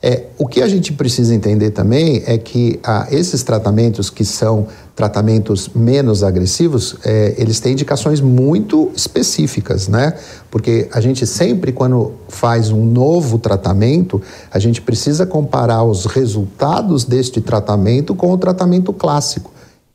É, 0.00 0.26
o 0.38 0.46
que 0.46 0.62
a 0.62 0.68
gente 0.68 0.92
precisa 0.92 1.34
entender 1.34 1.72
também 1.72 2.22
é 2.24 2.38
que 2.38 2.78
ah, 2.84 3.08
esses 3.10 3.42
tratamentos 3.42 4.10
que 4.10 4.24
são 4.24 4.68
tratamentos 4.94 5.70
menos 5.74 6.22
agressivos, 6.22 6.96
é, 7.04 7.34
eles 7.36 7.58
têm 7.58 7.72
indicações 7.72 8.20
muito 8.20 8.90
específicas, 8.94 9.88
né? 9.88 10.14
Porque 10.50 10.88
a 10.92 11.00
gente 11.00 11.26
sempre, 11.26 11.72
quando 11.72 12.14
faz 12.28 12.70
um 12.70 12.84
novo 12.84 13.38
tratamento, 13.38 14.20
a 14.50 14.58
gente 14.58 14.80
precisa 14.80 15.26
comparar 15.26 15.82
os 15.82 16.06
resultados 16.06 17.04
deste 17.04 17.40
tratamento 17.40 18.14
com 18.14 18.32
o 18.32 18.38
tratamento 18.38 18.92
clássico, 18.92 19.52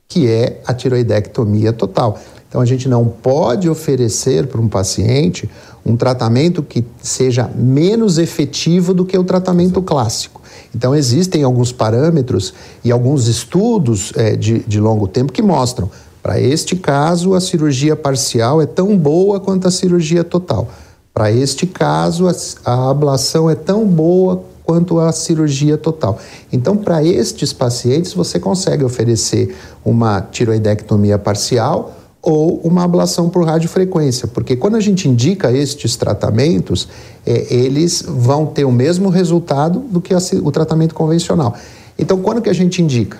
que 0.07 0.27
é 0.27 0.61
a 0.65 0.73
tiroidectomia 0.73 1.71
total. 1.71 2.19
Então 2.53 2.61
a 2.61 2.65
gente 2.65 2.87
não 2.87 3.07
pode 3.07 3.67
oferecer 3.67 4.45
para 4.45 4.61
um 4.61 4.67
paciente 4.67 5.49
um 5.83 5.97
tratamento 5.97 6.61
que 6.61 6.85
seja 7.01 7.49
menos 7.55 8.19
efetivo 8.19 8.93
do 8.93 9.03
que 9.03 9.17
o 9.17 9.23
tratamento 9.23 9.81
clássico. 9.81 10.39
Então 10.73 10.93
existem 10.93 11.41
alguns 11.41 11.71
parâmetros 11.71 12.53
e 12.83 12.91
alguns 12.91 13.27
estudos 13.27 14.13
é, 14.15 14.35
de, 14.35 14.59
de 14.59 14.79
longo 14.79 15.07
tempo 15.07 15.33
que 15.33 15.41
mostram 15.41 15.89
para 16.21 16.39
este 16.39 16.75
caso, 16.75 17.33
a 17.33 17.41
cirurgia 17.41 17.95
parcial 17.95 18.61
é 18.61 18.67
tão 18.67 18.95
boa 18.95 19.39
quanto 19.39 19.67
a 19.67 19.71
cirurgia 19.71 20.23
total. 20.23 20.69
Para 21.11 21.31
este 21.31 21.65
caso, 21.65 22.27
a, 22.27 22.33
a, 22.63 22.91
ablação 22.91 23.49
é 23.49 23.55
tão 23.55 23.85
boa 23.85 24.41
quanto 24.63 24.99
a 24.99 25.11
cirurgia 25.11 25.75
total. 25.75 26.17
Então, 26.51 26.77
para 26.77 27.03
estes 27.03 27.51
pacientes, 27.51 28.13
você 28.13 28.39
consegue 28.39 28.85
oferecer 28.85 29.53
uma 29.83 30.21
tiroidectomia 30.21 31.17
parcial 31.17 32.02
ou 32.23 32.62
uma 32.63 32.86
ablação 32.86 33.29
por 33.29 33.45
radiofrequência, 33.45 34.29
porque 34.29 34.55
quando 34.55 34.75
a 34.75 34.79
gente 34.79 35.09
indica 35.09 35.51
estes 35.51 35.97
tratamentos, 35.97 36.88
é, 37.25 37.53
eles 37.53 38.01
vão 38.07 38.45
ter 38.45 38.63
o 38.63 38.71
mesmo 38.71 39.09
resultado 39.09 39.79
do 39.79 39.99
que 39.99 40.13
a, 40.13 40.19
o 40.41 40.49
tratamento 40.49 40.95
convencional. 40.95 41.53
Então, 41.99 42.21
quando 42.21 42.41
que 42.41 42.49
a 42.49 42.53
gente 42.53 42.81
indica? 42.81 43.17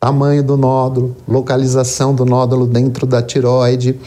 Tamanho 0.00 0.42
do 0.42 0.56
nódulo, 0.56 1.14
localização 1.28 2.14
do 2.14 2.24
nódulo 2.24 2.66
dentro 2.66 3.06
da 3.06 3.20
tiroide, 3.20 4.00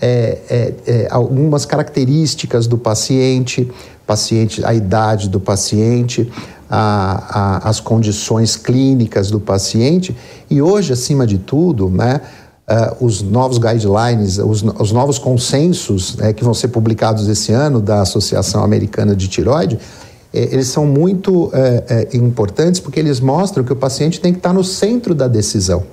é, 0.00 0.38
é, 0.48 0.74
é 0.86 1.08
algumas 1.10 1.66
características 1.66 2.68
do 2.68 2.78
paciente, 2.78 3.68
paciente, 4.06 4.64
a 4.64 4.72
idade 4.72 5.28
do 5.28 5.40
paciente, 5.40 6.30
a, 6.70 7.58
a, 7.64 7.68
as 7.68 7.80
condições 7.80 8.54
clínicas 8.54 9.28
do 9.28 9.40
paciente 9.40 10.16
e 10.48 10.62
hoje, 10.62 10.92
acima 10.92 11.26
de 11.26 11.38
tudo, 11.38 11.88
né, 11.90 12.20
uh, 12.68 13.04
os 13.04 13.22
novos 13.22 13.58
guidelines, 13.58 14.38
os, 14.38 14.62
os 14.62 14.92
novos 14.92 15.18
consensos 15.18 16.16
né, 16.16 16.32
que 16.32 16.44
vão 16.44 16.54
ser 16.54 16.68
publicados 16.68 17.26
esse 17.28 17.52
ano 17.52 17.80
da 17.80 18.02
Associação 18.02 18.62
Americana 18.62 19.16
de 19.16 19.26
Tiroide, 19.28 19.78
eh, 20.32 20.48
eles 20.52 20.68
são 20.68 20.86
muito 20.86 21.50
eh, 21.52 21.84
eh, 21.88 22.16
importantes 22.16 22.80
porque 22.80 23.00
eles 23.00 23.20
mostram 23.20 23.64
que 23.64 23.72
o 23.72 23.76
paciente 23.76 24.20
tem 24.20 24.32
que 24.32 24.38
estar 24.38 24.52
no 24.52 24.62
centro 24.62 25.14
da 25.14 25.26
decisão. 25.26 25.84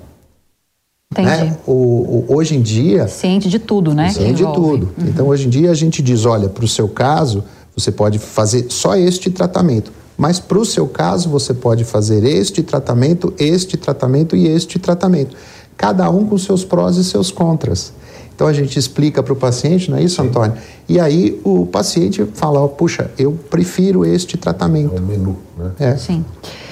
Entendi. 1.11 1.29
Né? 1.29 1.57
O, 1.65 1.71
o, 1.71 2.25
hoje 2.29 2.55
em 2.55 2.61
dia. 2.61 3.07
Ciente 3.07 3.47
de 3.47 3.59
tudo, 3.59 3.93
né? 3.93 4.09
Ciente 4.09 4.43
de 4.43 4.53
tudo. 4.53 4.91
Uhum. 4.97 5.07
Então, 5.07 5.27
hoje 5.27 5.47
em 5.47 5.49
dia, 5.49 5.71
a 5.71 5.73
gente 5.73 6.01
diz: 6.01 6.25
olha, 6.25 6.49
para 6.49 6.65
o 6.65 6.67
seu 6.67 6.89
caso, 6.89 7.43
você 7.75 7.91
pode 7.91 8.19
fazer 8.19 8.65
só 8.69 8.95
este 8.95 9.29
tratamento. 9.29 9.91
Mas 10.17 10.39
para 10.39 10.57
o 10.57 10.65
seu 10.65 10.87
caso, 10.87 11.29
você 11.29 11.53
pode 11.53 11.83
fazer 11.83 12.23
este 12.23 12.63
tratamento, 12.63 13.33
este 13.37 13.77
tratamento 13.77 14.35
e 14.35 14.47
este 14.47 14.79
tratamento 14.79 15.35
cada 15.77 16.09
um 16.09 16.25
com 16.25 16.37
seus 16.37 16.63
prós 16.63 16.97
e 16.97 17.03
seus 17.03 17.31
contras. 17.31 17.93
Então 18.35 18.47
a 18.47 18.53
gente 18.53 18.77
explica 18.77 19.23
para 19.23 19.31
o 19.31 19.35
paciente, 19.35 19.89
não 19.89 19.97
é 19.97 20.03
isso, 20.03 20.21
Sim. 20.21 20.27
Antônio? 20.27 20.57
E 20.89 20.99
aí 20.99 21.39
o 21.43 21.65
paciente 21.65 22.25
fala: 22.33 22.67
puxa, 22.67 23.09
eu 23.17 23.31
prefiro 23.49 24.05
este 24.05 24.37
tratamento. 24.37 24.93
É 24.93 24.99
um 24.99 25.05
menu, 25.05 25.37
né? 25.57 25.71
É. 25.79 25.95
Sim. 25.95 26.23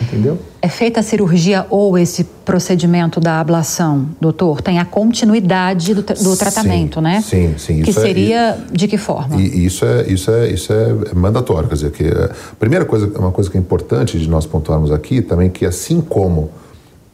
Entendeu? 0.02 0.38
É 0.62 0.68
feita 0.68 1.00
a 1.00 1.04
cirurgia 1.04 1.66
ou 1.70 1.98
esse 1.98 2.26
procedimento 2.44 3.22
da 3.22 3.40
ablação, 3.40 4.10
doutor? 4.20 4.62
Tem 4.62 4.78
a 4.78 4.84
continuidade 4.84 5.94
do, 5.94 6.02
do 6.02 6.36
tratamento, 6.36 6.96
sim, 6.96 7.02
né? 7.02 7.22
Sim, 7.22 7.56
sim. 7.58 7.82
Que 7.82 7.92
é 7.92 7.94
seria 7.94 8.40
é, 8.50 8.58
de 8.70 8.88
que 8.88 8.98
forma? 8.98 9.38
E 9.38 9.66
isso 9.66 9.86
é, 9.86 10.06
isso 10.12 10.32
é, 10.32 10.50
isso 10.50 10.74
é 10.74 11.14
mandatório. 11.16 11.70
Quer 11.70 11.76
dizer, 11.76 11.92
que 11.92 12.04
a 12.06 12.56
primeira 12.60 12.84
coisa, 12.84 13.08
uma 13.18 13.32
coisa 13.32 13.50
que 13.50 13.58
é 13.58 13.60
importante 13.60 14.20
de 14.20 14.30
nós 14.30 14.46
pontuarmos 14.46 14.92
aqui 14.92 15.22
também, 15.22 15.50
que 15.50 15.66
assim 15.66 16.02
como 16.02 16.52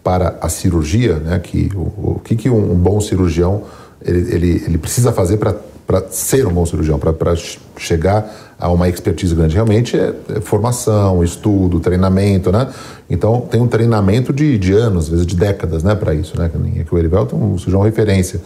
para 0.04 0.38
a 0.42 0.50
cirurgia, 0.50 1.16
né, 1.16 1.40
que 1.40 1.70
o, 1.76 2.14
o 2.16 2.22
que, 2.24 2.36
que 2.36 2.50
um, 2.50 2.76
bom 2.76 3.00
cirurgião 3.02 3.64
ele, 4.04 4.34
ele, 4.34 4.64
ele 4.66 4.78
precisa 4.78 5.12
fazer 5.12 5.38
para 5.38 5.56
ser 6.10 6.46
um 6.46 6.54
bom 6.54 6.66
cirurgião, 6.66 6.98
para 7.00 7.36
chegar 7.78 8.56
a 8.60 8.70
uma 8.72 8.90
expertise 8.90 9.34
grande. 9.34 9.56
Realmente 9.56 9.98
é, 9.98 10.14
é, 10.36 10.42
formação, 10.42 11.24
estudo, 11.24 11.80
treinamento, 11.80 12.52
né? 12.52 12.68
Então 13.10 13.42
tem 13.42 13.62
um 13.62 13.68
treinamento 13.68 14.32
de, 14.32 14.58
de 14.58 14.74
anos, 14.74 15.06
às 15.06 15.10
vezes 15.10 15.26
de 15.26 15.36
décadas, 15.36 15.82
né, 15.82 15.96
para 15.96 16.14
isso, 16.14 16.38
né? 16.38 16.50
Que 16.86 16.94
o 16.94 16.98
Erivelto 16.98 17.36
é 17.36 17.40
um 17.40 17.58
cirurgião 17.58 17.82
referência. 17.82 18.42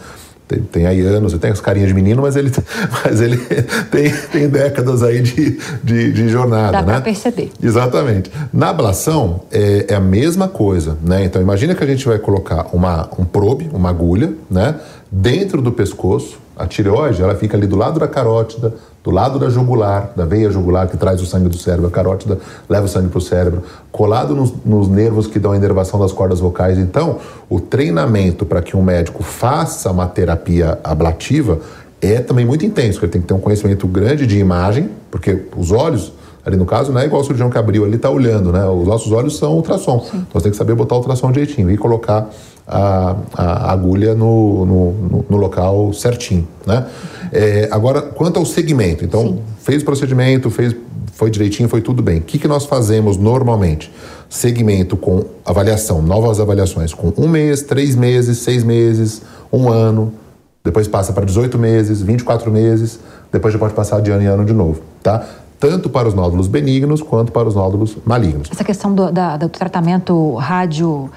Tem, 0.46 0.60
tem, 0.60 0.86
aí 0.86 1.00
anos, 1.00 1.32
você 1.32 1.38
tem 1.38 1.50
as 1.50 1.60
carinhas 1.60 1.88
de 1.88 1.94
menino, 1.94 2.20
mas 2.20 2.36
ele, 2.36 2.50
mas 3.04 3.20
ele 3.20 3.38
tem, 3.90 4.12
tem 4.30 4.48
décadas 4.48 5.02
aí 5.02 5.22
de, 5.22 5.58
de, 5.82 6.12
de 6.12 6.28
jornada. 6.28 6.72
Dá 6.72 6.82
né? 6.82 6.92
para 6.92 7.00
perceber. 7.00 7.50
Exatamente. 7.62 8.30
Na 8.52 8.68
ablação 8.68 9.42
é, 9.50 9.86
é, 9.88 9.94
a 9.94 10.00
mesma 10.00 10.46
coisa, 10.46 10.98
né? 11.02 11.24
Então 11.24 11.40
imagina 11.40 11.74
que 11.74 11.82
a 11.82 11.86
gente 11.86 12.04
vai 12.06 12.18
colocar 12.18 12.66
uma, 12.72 13.08
um 13.18 13.24
probe, 13.24 13.70
uma 13.72 13.88
agulha, 13.88 14.34
né? 14.50 14.76
Dentro 15.10 15.62
do 15.62 15.72
pescoço, 15.72 16.38
a 16.56 16.66
tireoide 16.66 17.22
ela 17.22 17.34
fica 17.34 17.56
ali 17.56 17.66
do 17.66 17.76
lado 17.76 17.98
da 17.98 18.06
carótida, 18.06 18.74
do 19.02 19.10
lado 19.10 19.38
da 19.38 19.50
jugular, 19.50 20.12
da 20.16 20.24
veia 20.24 20.50
jugular 20.50 20.88
que 20.88 20.96
traz 20.96 21.20
o 21.20 21.26
sangue 21.26 21.48
do 21.48 21.58
cérebro, 21.58 21.86
a 21.88 21.90
carótida 21.90 22.38
leva 22.68 22.86
o 22.86 22.88
sangue 22.88 23.08
para 23.08 23.18
o 23.18 23.20
cérebro, 23.20 23.62
colado 23.92 24.34
nos, 24.34 24.52
nos, 24.64 24.88
nervos 24.88 25.26
que 25.26 25.38
dão 25.38 25.52
a 25.52 25.56
inervação 25.56 26.00
das 26.00 26.12
cordas 26.12 26.40
vocais. 26.40 26.78
Então, 26.78 27.18
o 27.48 27.60
treinamento 27.60 28.46
para 28.46 28.62
que 28.62 28.76
um 28.76 28.82
médico 28.82 29.22
faça 29.22 29.90
uma 29.90 30.06
terapia 30.06 30.78
ablativa 30.82 31.58
é 32.00 32.20
também 32.20 32.46
muito 32.46 32.64
intenso, 32.64 33.00
ele 33.02 33.12
tem 33.12 33.20
que 33.20 33.28
ter 33.28 33.34
um 33.34 33.40
conhecimento 33.40 33.86
grande 33.86 34.26
de 34.26 34.38
imagem, 34.38 34.90
porque 35.10 35.42
os 35.56 35.70
olhos 35.70 36.12
ali 36.44 36.56
no 36.56 36.66
caso, 36.66 36.92
não 36.92 37.00
é 37.00 37.06
igual 37.06 37.22
o 37.22 37.24
cirurgião 37.24 37.48
que 37.48 37.56
abriu 37.56 37.84
ali 37.84 37.96
está 37.96 38.10
olhando, 38.10 38.52
né? 38.52 38.66
Os 38.66 38.86
nossos 38.86 39.10
olhos 39.12 39.38
são 39.38 39.54
ultrassom. 39.54 40.00
Sim. 40.00 40.18
Então 40.18 40.26
você 40.34 40.42
tem 40.42 40.52
que 40.52 40.58
saber 40.58 40.74
botar 40.74 40.94
o 40.94 40.98
ultrassom 40.98 41.32
direitinho 41.32 41.70
e 41.70 41.78
colocar 41.78 42.28
a, 42.66 43.16
a 43.34 43.72
agulha 43.72 44.14
no, 44.14 44.64
no, 44.64 45.26
no, 45.28 45.36
local 45.36 45.92
certinho, 45.92 46.46
né? 46.66 46.86
É, 47.32 47.68
agora, 47.70 48.00
quanto 48.00 48.38
ao 48.38 48.46
segmento, 48.46 49.04
então 49.04 49.22
Sim. 49.22 49.42
fez 49.58 49.82
o 49.82 49.84
procedimento, 49.84 50.50
fez, 50.50 50.74
foi 51.12 51.30
direitinho, 51.30 51.68
foi 51.68 51.80
tudo 51.80 52.02
bem. 52.02 52.18
O 52.18 52.22
que, 52.22 52.38
que 52.38 52.48
nós 52.48 52.64
fazemos 52.64 53.16
normalmente? 53.16 53.92
Segmento 54.28 54.96
com 54.96 55.24
avaliação, 55.44 56.00
novas 56.00 56.40
avaliações 56.40 56.94
com 56.94 57.12
um 57.16 57.28
mês, 57.28 57.62
três 57.62 57.94
meses, 57.94 58.38
seis 58.38 58.64
meses, 58.64 59.22
um 59.52 59.68
ano, 59.68 60.12
depois 60.64 60.88
passa 60.88 61.12
para 61.12 61.24
18 61.24 61.58
meses, 61.58 62.00
24 62.00 62.50
meses, 62.50 62.98
depois 63.30 63.52
já 63.52 63.58
pode 63.58 63.74
passar 63.74 64.00
de 64.00 64.10
ano 64.10 64.22
em 64.22 64.26
ano 64.26 64.44
de 64.44 64.52
novo, 64.52 64.80
tá? 65.02 65.26
tanto 65.60 65.88
para 65.88 66.06
os 66.06 66.14
nódulos 66.14 66.46
benignos 66.46 67.00
quanto 67.00 67.32
para 67.32 67.48
os 67.48 67.54
nódulos 67.54 67.96
malignos. 68.04 68.48
Essa 68.50 68.64
questão 68.64 68.94
do, 68.94 69.10
da, 69.10 69.36
do 69.36 69.48
tratamento 69.48 70.34
rádio 70.34 71.10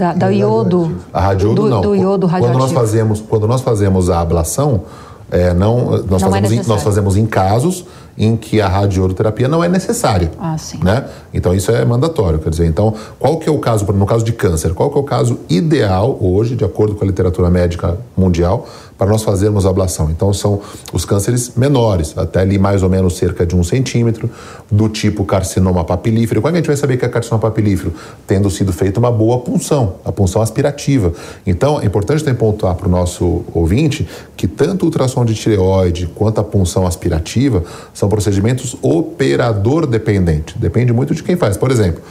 da, 0.00 0.14
da 0.14 0.28
iodo, 0.32 0.96
a 1.12 1.20
radiodo 1.20 1.62
do, 1.62 1.68
não. 1.68 1.80
Do 1.82 1.94
iodo 1.94 2.26
radioativo. 2.26 2.58
Quando 2.58 2.72
nós 2.72 2.72
fazemos, 2.72 3.20
quando 3.20 3.46
nós 3.46 3.60
fazemos 3.60 4.08
a 4.08 4.20
ablação, 4.20 4.84
é, 5.30 5.52
não, 5.52 6.02
nós, 6.08 6.22
não 6.22 6.28
é 6.28 6.40
fazemos 6.40 6.52
é 6.52 6.54
em, 6.54 6.66
nós 6.66 6.82
fazemos 6.82 7.16
em 7.18 7.26
casos 7.26 7.84
em 8.16 8.36
que 8.36 8.60
a 8.60 8.66
radioterapia 8.66 9.46
não 9.46 9.62
é 9.62 9.68
necessária. 9.68 10.30
Ah, 10.40 10.56
sim. 10.56 10.78
Né? 10.82 11.04
Então 11.34 11.54
isso 11.54 11.70
é 11.70 11.84
mandatório, 11.84 12.38
quer 12.38 12.48
dizer, 12.48 12.66
então 12.66 12.94
qual 13.18 13.38
que 13.38 13.48
é 13.48 13.52
o 13.52 13.58
caso, 13.58 13.84
no 13.92 14.06
caso 14.06 14.24
de 14.24 14.32
câncer, 14.32 14.72
qual 14.72 14.90
que 14.90 14.96
é 14.96 15.00
o 15.00 15.04
caso 15.04 15.38
ideal 15.48 16.16
hoje, 16.18 16.56
de 16.56 16.64
acordo 16.64 16.94
com 16.94 17.04
a 17.04 17.06
literatura 17.06 17.50
médica 17.50 17.98
mundial, 18.16 18.66
para 19.00 19.08
nós 19.08 19.22
fazermos 19.22 19.64
ablação. 19.64 20.10
Então, 20.10 20.30
são 20.34 20.60
os 20.92 21.06
cânceres 21.06 21.52
menores, 21.56 22.12
até 22.18 22.40
ali 22.40 22.58
mais 22.58 22.82
ou 22.82 22.90
menos 22.90 23.16
cerca 23.16 23.46
de 23.46 23.56
um 23.56 23.64
centímetro, 23.64 24.28
do 24.70 24.90
tipo 24.90 25.24
carcinoma 25.24 25.82
papilífero. 25.82 26.42
Como 26.42 26.50
é 26.50 26.52
que 26.52 26.56
a 26.58 26.60
gente 26.60 26.66
vai 26.66 26.76
saber 26.76 26.98
que 26.98 27.06
é 27.06 27.08
carcinoma 27.08 27.40
papilífero? 27.40 27.94
Tendo 28.26 28.50
sido 28.50 28.74
feita 28.74 29.00
uma 29.00 29.10
boa 29.10 29.38
punção, 29.38 29.94
a 30.04 30.12
punção 30.12 30.42
aspirativa. 30.42 31.14
Então, 31.46 31.80
é 31.80 31.86
importante 31.86 32.22
também 32.22 32.38
pontuar 32.38 32.74
para 32.74 32.88
o 32.88 32.90
nosso 32.90 33.42
ouvinte 33.54 34.06
que 34.36 34.46
tanto 34.46 34.82
o 34.82 34.86
ultrassom 34.86 35.24
de 35.24 35.34
tireoide 35.34 36.06
quanto 36.14 36.38
a 36.38 36.44
punção 36.44 36.86
aspirativa 36.86 37.64
são 37.94 38.06
procedimentos 38.06 38.76
operador 38.82 39.86
dependente. 39.86 40.58
Depende 40.58 40.92
muito 40.92 41.14
de 41.14 41.22
quem 41.22 41.36
faz. 41.36 41.56
Por 41.56 41.70
exemplo, 41.70 42.02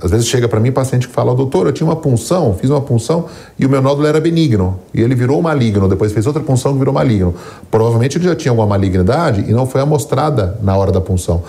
às 0.00 0.10
vezes 0.10 0.26
chega 0.26 0.48
para 0.48 0.58
mim 0.58 0.72
paciente 0.72 1.06
que 1.06 1.12
fala, 1.12 1.34
doutor, 1.34 1.66
eu 1.66 1.72
tinha 1.72 1.86
uma 1.86 1.96
punção, 1.96 2.54
fiz 2.54 2.70
uma 2.70 2.80
punção 2.80 3.26
e 3.58 3.66
o 3.66 3.68
meu 3.68 3.82
nódulo 3.82 4.06
era 4.06 4.20
benigno. 4.20 4.80
E 4.94 5.00
ele 5.00 5.14
virou 5.14 5.42
maligno, 5.42 5.88
depois 5.88 6.12
fez 6.12 6.26
outra 6.26 6.42
punção 6.42 6.72
que 6.72 6.78
virou 6.78 6.94
maligno. 6.94 7.34
Provavelmente 7.70 8.16
ele 8.16 8.24
já 8.24 8.34
tinha 8.34 8.52
alguma 8.52 8.66
malignidade 8.66 9.44
e 9.46 9.52
não 9.52 9.66
foi 9.66 9.82
amostrada 9.82 10.58
na 10.62 10.76
hora 10.76 10.90
da 10.90 11.00
punção. 11.00 11.42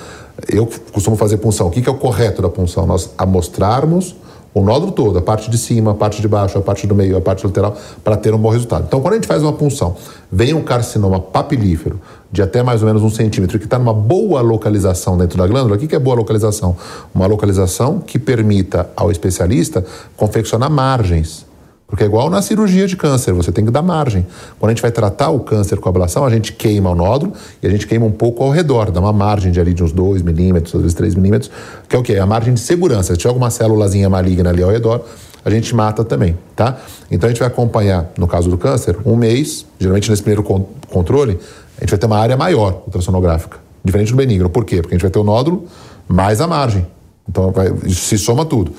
Eu 0.49 0.67
costumo 0.91 1.15
fazer 1.15 1.37
punção. 1.37 1.67
O 1.67 1.71
que, 1.71 1.87
é 1.87 1.91
o 1.91 1.95
correto 1.95 2.41
da 2.41 2.49
punção? 2.49 2.85
Nós 2.85 3.11
amostrarmos 3.17 4.15
o 4.53 4.61
nódulo 4.61 4.91
todo, 4.91 5.17
a 5.17 5.21
parte 5.21 5.49
de 5.49 5.57
cima, 5.57 5.91
a 5.91 5.93
parte 5.93 6.21
de 6.21 6.27
baixo, 6.27 6.57
a 6.57 6.61
parte 6.61 6.85
do 6.85 6.93
meio, 6.93 7.17
a 7.17 7.21
parte 7.21 7.45
lateral, 7.45 7.75
para 8.03 8.15
ter 8.15 8.33
um 8.33 8.37
bom 8.37 8.49
resultado. 8.49 8.85
Então, 8.87 9.01
quando 9.01 9.13
a 9.13 9.15
gente 9.17 9.27
faz 9.27 9.41
uma 9.41 9.53
punção, 9.53 9.95
vem 10.31 10.53
um 10.53 10.61
carcinoma 10.61 11.19
papilífero 11.19 11.99
de 12.31 12.41
até 12.41 12.61
mais 12.61 12.81
ou 12.81 12.87
menos 12.87 13.01
um 13.01 13.09
centímetro, 13.09 13.57
que 13.57 13.65
está 13.65 13.79
numa 13.79 13.93
boa 13.93 14.41
localização 14.41 15.17
dentro 15.17 15.37
da 15.37 15.47
glândula, 15.47 15.75
o 15.75 15.79
que, 15.79 15.87
que 15.87 15.95
é 15.95 15.99
boa 15.99 16.15
localização? 16.15 16.75
Uma 17.13 17.25
localização 17.25 17.99
que 17.99 18.19
permita 18.19 18.89
ao 18.95 19.11
especialista 19.11 19.83
confeccionar 20.15 20.69
margens 20.69 21.45
porque 21.93 22.05
é 22.05 22.07
igual 22.07 22.27
na 22.27 22.41
cirurgia 22.41 22.87
de 22.87 22.97
câncer, 22.97 23.33
você 23.33 23.51
tem 23.51 23.63
que 23.63 23.69
dar 23.69 23.83
margem. 23.83 24.25
Quando 24.59 24.71
a 24.71 24.73
gente 24.73 24.81
vai 24.81 24.89
tratar 24.89 25.29
o 25.29 25.41
câncer 25.41 25.77
com 25.77 25.87
ablação, 25.87 26.25
a 26.25 26.29
gente 26.31 26.51
queima 26.51 26.89
o 26.89 26.95
nódulo 26.95 27.33
e 27.61 27.67
a 27.67 27.69
gente 27.69 27.85
queima 27.85 28.03
um 28.03 28.11
pouco 28.11 28.43
ao 28.43 28.49
redor, 28.49 28.89
dá 28.89 28.99
uma 28.99 29.13
margem 29.13 29.51
de 29.51 29.59
ali 29.59 29.75
de 29.75 29.83
uns 29.83 29.91
2 29.91 30.23
milímetros, 30.23 30.73
às 30.73 30.81
vezes 30.81 30.95
3 30.95 31.13
milímetros, 31.13 31.51
que 31.87 31.95
é 31.95 31.99
o 31.99 32.01
quê? 32.01 32.13
É 32.13 32.19
a 32.19 32.25
margem 32.25 32.55
de 32.55 32.61
segurança. 32.61 33.13
Se 33.13 33.19
tiver 33.19 33.29
alguma 33.29 33.51
célulazinha 33.51 34.09
maligna 34.09 34.49
ali 34.49 34.63
ao 34.63 34.71
redor, 34.71 35.05
a 35.45 35.51
gente 35.51 35.75
mata 35.75 36.03
também, 36.03 36.35
tá? 36.55 36.79
Então 37.11 37.27
a 37.27 37.31
gente 37.31 37.37
vai 37.37 37.47
acompanhar, 37.47 38.11
no 38.17 38.27
caso 38.27 38.49
do 38.49 38.57
câncer, 38.57 38.97
um 39.05 39.15
mês, 39.15 39.63
geralmente 39.77 40.09
nesse 40.09 40.23
primeiro 40.23 40.41
controle, 40.89 41.39
a 41.77 41.81
gente 41.81 41.91
vai 41.91 41.99
ter 41.99 42.07
uma 42.07 42.17
área 42.17 42.35
maior 42.35 42.81
ultrassonográfica, 42.87 43.59
diferente 43.85 44.09
do 44.09 44.17
benigno. 44.17 44.49
Por 44.49 44.65
quê? 44.65 44.77
Porque 44.81 44.95
a 44.95 44.97
gente 44.97 45.03
vai 45.03 45.11
ter 45.11 45.19
o 45.19 45.23
nódulo 45.23 45.67
mais 46.07 46.41
a 46.41 46.47
margem. 46.47 46.87
Então 47.29 47.51
vai, 47.51 47.71
se 47.87 48.17
soma 48.17 48.45
tudo. 48.45 48.73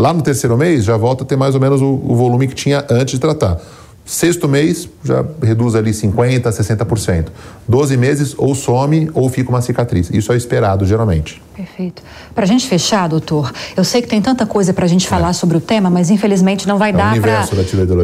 Lá 0.00 0.14
no 0.14 0.22
terceiro 0.22 0.56
mês 0.56 0.82
já 0.84 0.96
volta 0.96 1.24
a 1.24 1.26
ter 1.26 1.36
mais 1.36 1.54
ou 1.54 1.60
menos 1.60 1.82
o, 1.82 2.00
o 2.02 2.16
volume 2.16 2.48
que 2.48 2.54
tinha 2.54 2.82
antes 2.88 3.12
de 3.12 3.20
tratar. 3.20 3.58
Sexto 4.02 4.48
mês 4.48 4.88
já 5.04 5.22
reduz 5.42 5.74
ali 5.74 5.90
50%, 5.90 6.42
60%. 6.42 7.26
12 7.68 7.96
meses 7.98 8.34
ou 8.38 8.54
some 8.54 9.10
ou 9.12 9.28
fica 9.28 9.50
uma 9.50 9.60
cicatriz. 9.60 10.08
Isso 10.10 10.32
é 10.32 10.36
esperado 10.38 10.86
geralmente. 10.86 11.40
Perfeito. 11.54 12.02
Para 12.34 12.44
a 12.44 12.46
gente 12.46 12.66
fechar, 12.66 13.08
doutor, 13.08 13.52
eu 13.76 13.84
sei 13.84 14.00
que 14.00 14.08
tem 14.08 14.22
tanta 14.22 14.46
coisa 14.46 14.72
para 14.72 14.86
a 14.86 14.88
gente 14.88 15.06
falar 15.06 15.28
é. 15.28 15.32
sobre 15.34 15.58
o 15.58 15.60
tema, 15.60 15.90
mas 15.90 16.08
infelizmente 16.08 16.66
não 16.66 16.78
vai 16.78 16.90
é 16.90 16.92
dar 16.94 17.20
para. 17.20 17.46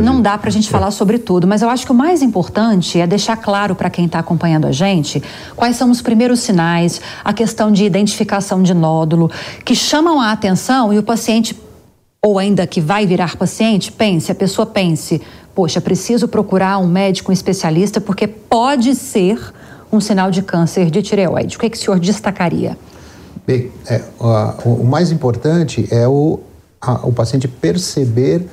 Não 0.02 0.20
dá 0.20 0.36
para 0.36 0.50
a 0.50 0.52
gente 0.52 0.68
é. 0.68 0.70
falar 0.70 0.90
sobre 0.90 1.16
tudo. 1.16 1.46
Mas 1.46 1.62
eu 1.62 1.70
acho 1.70 1.86
que 1.86 1.92
o 1.92 1.94
mais 1.94 2.20
importante 2.20 3.00
é 3.00 3.06
deixar 3.06 3.38
claro 3.38 3.74
para 3.74 3.88
quem 3.88 4.04
está 4.04 4.18
acompanhando 4.18 4.66
a 4.66 4.72
gente 4.72 5.22
quais 5.56 5.76
são 5.76 5.90
os 5.90 6.02
primeiros 6.02 6.40
sinais, 6.40 7.00
a 7.24 7.32
questão 7.32 7.72
de 7.72 7.86
identificação 7.86 8.62
de 8.62 8.74
nódulo, 8.74 9.30
que 9.64 9.74
chamam 9.74 10.20
a 10.20 10.30
atenção 10.30 10.92
e 10.92 10.98
o 10.98 11.02
paciente 11.02 11.56
ou 12.26 12.40
ainda 12.40 12.66
que 12.66 12.80
vai 12.80 13.06
virar 13.06 13.36
paciente, 13.36 13.92
pense, 13.92 14.32
a 14.32 14.34
pessoa 14.34 14.66
pense, 14.66 15.22
poxa, 15.54 15.80
preciso 15.80 16.26
procurar 16.26 16.76
um 16.78 16.88
médico 16.88 17.30
um 17.30 17.32
especialista 17.32 18.00
porque 18.00 18.26
pode 18.26 18.96
ser 18.96 19.38
um 19.92 20.00
sinal 20.00 20.28
de 20.28 20.42
câncer 20.42 20.90
de 20.90 21.02
tireoide. 21.02 21.56
O 21.56 21.60
que, 21.60 21.66
é 21.66 21.70
que 21.70 21.76
o 21.76 21.80
senhor 21.80 22.00
destacaria? 22.00 22.76
Bem, 23.46 23.70
é, 23.88 24.02
o, 24.18 24.70
o, 24.70 24.84
mais 24.84 25.12
importante 25.12 25.86
é 25.88 26.08
o, 26.08 26.40
a, 26.80 27.06
o 27.06 27.12
paciente 27.12 27.46
perceber 27.46 28.44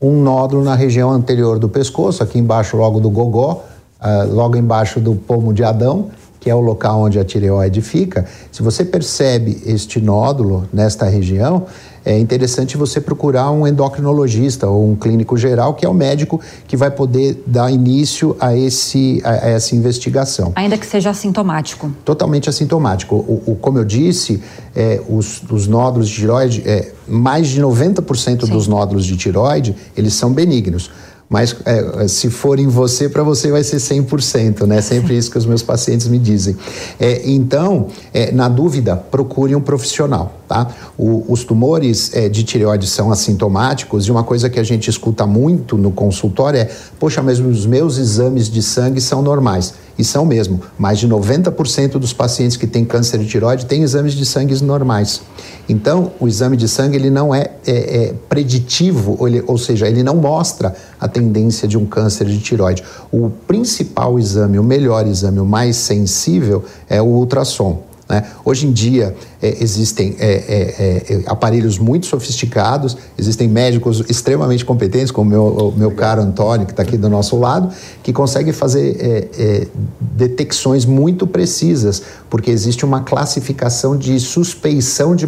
um 0.00 0.20
nódulo 0.20 0.64
na 0.64 0.74
região 0.74 1.12
anterior 1.12 1.60
do 1.60 1.68
pescoço, 1.68 2.24
aqui 2.24 2.40
embaixo 2.40 2.76
logo 2.76 2.98
do 2.98 3.08
gogó, 3.08 3.64
uh, 4.00 4.34
logo 4.34 4.56
embaixo 4.56 4.98
do 4.98 5.14
pomo 5.14 5.54
de 5.54 5.62
Adão, 5.62 6.10
que 6.40 6.50
é 6.50 6.54
o 6.56 6.60
local 6.60 7.02
onde 7.02 7.20
a 7.20 7.24
tireoide 7.24 7.80
fica. 7.80 8.26
Se 8.50 8.64
você 8.64 8.84
percebe 8.84 9.62
este 9.64 10.00
nódulo 10.00 10.68
nesta 10.72 11.06
região, 11.06 11.66
é 12.04 12.18
interessante 12.18 12.76
você 12.76 13.00
procurar 13.00 13.50
um 13.50 13.66
endocrinologista 13.66 14.68
ou 14.68 14.90
um 14.90 14.96
clínico 14.96 15.36
geral, 15.36 15.74
que 15.74 15.86
é 15.86 15.88
o 15.88 15.94
médico 15.94 16.40
que 16.66 16.76
vai 16.76 16.90
poder 16.90 17.42
dar 17.46 17.70
início 17.70 18.36
a, 18.40 18.56
esse, 18.56 19.20
a, 19.24 19.30
a 19.30 19.48
essa 19.50 19.76
investigação. 19.76 20.52
Ainda 20.56 20.76
que 20.76 20.86
seja 20.86 21.10
assintomático. 21.10 21.92
Totalmente 22.04 22.48
assintomático. 22.48 23.14
O, 23.14 23.52
o 23.52 23.56
como 23.56 23.78
eu 23.78 23.84
disse, 23.84 24.42
é, 24.74 25.00
os, 25.08 25.42
os, 25.50 25.68
nódulos 25.68 26.08
de 26.08 26.16
tiroide, 26.16 26.62
é, 26.66 26.92
mais 27.06 27.48
de 27.48 27.60
90% 27.60 28.46
Sim. 28.46 28.52
dos 28.52 28.66
nódulos 28.66 29.04
de 29.04 29.16
tiroide, 29.16 29.76
eles 29.96 30.14
são 30.14 30.32
benignos. 30.32 30.90
Mas 31.32 31.56
é, 31.64 32.06
se 32.08 32.28
for 32.28 32.58
em 32.58 32.66
você, 32.68 33.08
para 33.08 33.22
você 33.22 33.50
vai 33.50 33.64
ser 33.64 33.78
100%, 33.78 34.66
né? 34.66 34.82
Sempre 34.82 35.16
isso 35.16 35.30
que 35.30 35.38
os 35.38 35.46
meus 35.46 35.62
pacientes 35.62 36.06
me 36.06 36.18
dizem. 36.18 36.54
É, 37.00 37.22
então, 37.24 37.86
é, 38.12 38.30
na 38.30 38.50
dúvida, 38.50 38.94
procure 38.96 39.56
um 39.56 39.60
profissional, 39.62 40.34
tá? 40.46 40.68
O, 40.98 41.24
os 41.32 41.42
tumores 41.42 42.14
é, 42.14 42.28
de 42.28 42.44
tireoide 42.44 42.86
são 42.86 43.10
assintomáticos 43.10 44.04
e 44.04 44.10
uma 44.10 44.22
coisa 44.22 44.50
que 44.50 44.60
a 44.60 44.62
gente 44.62 44.90
escuta 44.90 45.26
muito 45.26 45.78
no 45.78 45.90
consultório 45.90 46.60
é: 46.60 46.70
poxa, 47.00 47.22
mas 47.22 47.40
os 47.40 47.64
meus 47.64 47.96
exames 47.96 48.50
de 48.50 48.62
sangue 48.62 49.00
são 49.00 49.22
normais. 49.22 49.72
E 49.98 50.04
são 50.04 50.24
mesmo. 50.24 50.60
Mais 50.78 50.98
de 50.98 51.08
90% 51.08 51.92
dos 51.92 52.12
pacientes 52.12 52.56
que 52.56 52.66
têm 52.66 52.84
câncer 52.84 53.18
de 53.18 53.26
tireoide 53.26 53.66
têm 53.66 53.82
exames 53.82 54.14
de 54.14 54.24
sangue 54.24 54.62
normais. 54.62 55.22
Então, 55.68 56.12
o 56.18 56.26
exame 56.26 56.56
de 56.56 56.68
sangue 56.68 56.96
ele 56.96 57.10
não 57.10 57.34
é, 57.34 57.50
é, 57.66 58.04
é 58.04 58.14
preditivo, 58.28 59.16
ou, 59.18 59.28
ele, 59.28 59.42
ou 59.46 59.56
seja, 59.56 59.86
ele 59.86 60.02
não 60.02 60.16
mostra 60.16 60.74
a 61.00 61.08
tendência 61.08 61.68
de 61.68 61.78
um 61.78 61.86
câncer 61.86 62.26
de 62.26 62.38
tireoide. 62.38 62.82
O 63.10 63.30
principal 63.46 64.18
exame, 64.18 64.58
o 64.58 64.64
melhor 64.64 65.06
exame, 65.06 65.40
o 65.40 65.46
mais 65.46 65.76
sensível 65.76 66.64
é 66.88 67.00
o 67.00 67.06
ultrassom. 67.06 67.91
Né? 68.12 68.24
Hoje 68.44 68.66
em 68.66 68.72
dia 68.72 69.16
é, 69.40 69.56
existem 69.62 70.14
é, 70.18 70.32
é, 70.32 71.14
é, 71.14 71.22
aparelhos 71.24 71.78
muito 71.78 72.04
sofisticados, 72.04 72.94
existem 73.16 73.48
médicos 73.48 74.04
extremamente 74.06 74.66
competentes, 74.66 75.10
como 75.10 75.28
o 75.28 75.30
meu, 75.30 75.68
o 75.68 75.72
meu 75.72 75.90
caro 75.92 76.20
Antônio, 76.20 76.66
que 76.66 76.72
está 76.74 76.82
aqui 76.82 76.98
do 76.98 77.08
nosso 77.08 77.38
lado, 77.38 77.72
que 78.02 78.12
conseguem 78.12 78.52
fazer 78.52 78.98
é, 79.00 79.28
é, 79.42 79.66
detecções 79.98 80.84
muito 80.84 81.26
precisas, 81.26 82.02
porque 82.28 82.50
existe 82.50 82.84
uma 82.84 83.00
classificação 83.00 83.96
de 83.96 84.20
suspeição 84.20 85.16
de 85.16 85.26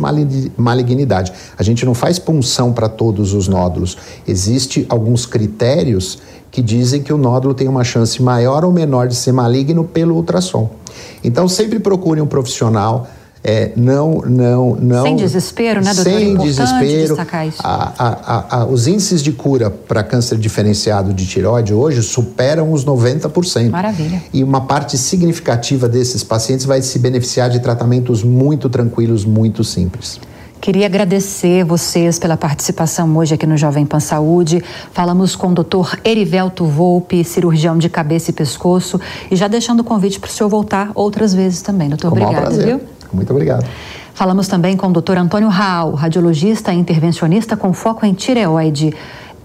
malignidade. 0.59 1.33
A 1.57 1.63
gente 1.63 1.87
não 1.87 1.95
faz 1.95 2.19
punção 2.19 2.71
para 2.71 2.91
todos 2.91 3.33
os 3.33 3.49
nódulos, 3.49 3.97
existem 4.29 4.85
alguns 4.91 5.25
critérios 5.25 6.19
que 6.51 6.61
dizem 6.61 7.03
que 7.03 7.13
o 7.13 7.17
nódulo 7.17 7.55
tem 7.55 7.67
uma 7.67 7.83
chance 7.83 8.23
maior 8.23 8.63
ou 8.63 8.71
menor 8.71 9.09
de 9.09 9.17
ser 9.17 9.33
maligno 9.33 9.85
pelo 9.85 10.15
ultrassom. 10.15 10.84
Então, 11.23 11.49
sempre 11.49 11.79
procure 11.79 12.21
um 12.21 12.27
profissional. 12.27 13.09
É, 13.47 13.73
não, 13.77 14.23
não, 14.27 14.75
não. 14.75 15.03
Sem 15.03 15.17
desespero, 15.17 15.83
né, 15.83 15.93
doutor? 15.93 16.13
Sem 16.13 16.35
desespero. 16.35 17.17
A, 17.63 17.93
a, 17.99 18.61
a, 18.61 18.65
os 18.65 18.87
índices 18.87 19.23
de 19.23 19.33
cura 19.33 19.69
para 19.71 20.03
câncer 20.03 20.39
diferenciado 20.39 21.13
de 21.13 21.27
tireoide 21.27 21.75
hoje 21.75 22.03
superam 22.03 22.73
os 22.73 22.87
90%. 22.87 23.69
Maravilha. 23.69 24.23
E 24.33 24.43
uma 24.43 24.63
parte 24.63 24.97
significativa 24.97 25.87
desses 25.87 26.25
pacientes 26.25 26.65
vai 26.65 26.81
se 26.81 26.99
beneficiar 26.99 27.51
de 27.51 27.61
tratamentos 27.61 28.23
muito 28.23 28.71
tranquilos, 28.71 29.27
muito 29.27 29.63
simples. 29.63 30.19
Queria 30.65 30.87
agradecer 30.87 31.63
vocês 31.63 32.19
pela 32.19 32.39
participação 32.39 33.15
hoje 33.19 33.35
aqui 33.35 33.47
no 33.47 33.55
Jovem 33.55 33.85
Pan 33.85 34.01
Saúde. 34.01 34.65
Falamos 34.93 35.37
com 35.37 35.49
o 35.49 35.53
doutor 35.53 36.01
Erivelto 36.03 36.65
Volpe, 36.65 37.23
cirurgião 37.23 37.77
de 37.77 37.91
cabeça 37.91 38.31
e 38.31 38.33
pescoço, 38.33 38.99
e 39.31 39.37
já 39.37 39.47
deixando 39.47 39.81
o 39.81 39.85
convite 39.85 40.19
para 40.19 40.29
o 40.29 40.33
senhor 40.33 40.49
voltar 40.49 40.91
outras 40.95 41.35
vezes 41.35 41.61
também. 41.61 41.91
Doutor, 41.91 42.13
com 42.13 42.19
obrigado, 42.19 42.57
viu? 42.57 42.81
Muito 43.13 43.31
obrigado. 43.31 43.67
Falamos 44.15 44.49
também 44.49 44.75
com 44.75 44.87
o 44.87 44.91
doutor 44.91 45.19
Antônio 45.19 45.51
Raul, 45.51 45.93
radiologista 45.93 46.73
e 46.73 46.79
intervencionista 46.79 47.59
com 47.59 47.75
foco 47.75 48.07
em 48.07 48.15
tireoide. 48.15 48.95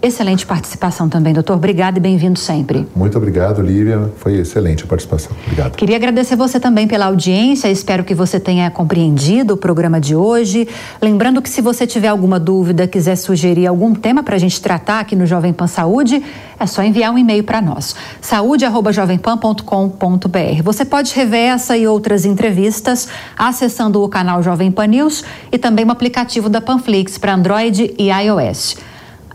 Excelente 0.02 0.46
participação 0.46 1.10
também, 1.10 1.34
doutor. 1.34 1.58
Obrigado 1.58 1.98
e 1.98 2.00
bem-vindo 2.00 2.40
sempre. 2.40 2.88
Muito 2.96 3.18
obrigado, 3.18 3.62
Lívia. 3.62 4.10
Foi 4.16 4.36
excelente 4.36 4.86
a 4.86 4.88
participação. 4.88 5.34
Obrigado. 5.44 5.76
Queria 5.76 5.98
agradecer 5.98 6.38
você 6.38 6.58
também 6.58 6.88
pela 6.88 7.08
audiência. 7.08 7.70
Espero 7.70 8.06
que 8.06 8.16
você 8.16 8.40
tenha 8.40 8.72
compreendido 8.72 9.56
o 9.56 9.58
programa 9.58 10.00
de 10.00 10.16
hoje. 10.16 10.70
Lembrando 11.02 11.42
que 11.42 11.50
se 11.50 11.60
você 11.60 11.86
tiver 11.86 12.08
alguma 12.08 12.40
dúvida, 12.40 12.88
quiser 12.88 13.18
sugerir 13.18 13.68
algum 13.68 13.94
tema 13.94 14.24
para 14.24 14.38
a 14.38 14.40
gente 14.40 14.62
tratar 14.62 15.02
aqui 15.02 15.18
no 15.18 15.26
Jovem 15.26 15.52
Pan 15.52 15.68
Saúde, 15.68 16.24
é 16.58 16.66
só 16.66 16.82
enviar 16.82 17.14
um 17.14 17.18
e-mail 17.18 17.44
para 17.44 17.62
nós. 17.62 17.94
saúde@jovempan.com.br. 18.22 20.64
Você 20.64 20.86
pode 20.86 21.14
rever 21.14 21.52
essa 21.52 21.76
e 21.76 21.86
outras 21.86 22.24
entrevistas 22.24 23.10
acessando 23.38 24.02
o 24.02 24.08
canal 24.08 24.42
Jovem 24.42 24.72
Pan 24.72 24.88
News 24.88 25.26
e 25.52 25.58
também 25.58 25.84
o 25.84 25.92
aplicativo 25.92 26.48
da 26.48 26.62
Panflix 26.62 27.18
para 27.18 27.34
Android 27.34 27.94
e 27.98 28.10
iOS. 28.10 28.78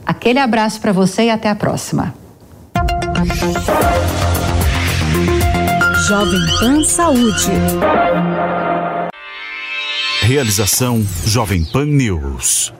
Aquele 0.07 0.38
abraço 0.38 0.81
para 0.81 0.93
você 0.93 1.25
e 1.25 1.31
até 1.31 1.49
a 1.49 1.55
próxima. 1.55 2.14
Jovem 6.07 6.40
Pan 6.61 6.85
Saúde. 6.85 7.51
Realização 10.23 11.05
Jovem 11.25 11.64
Pan 11.64 11.87
News. 11.87 12.73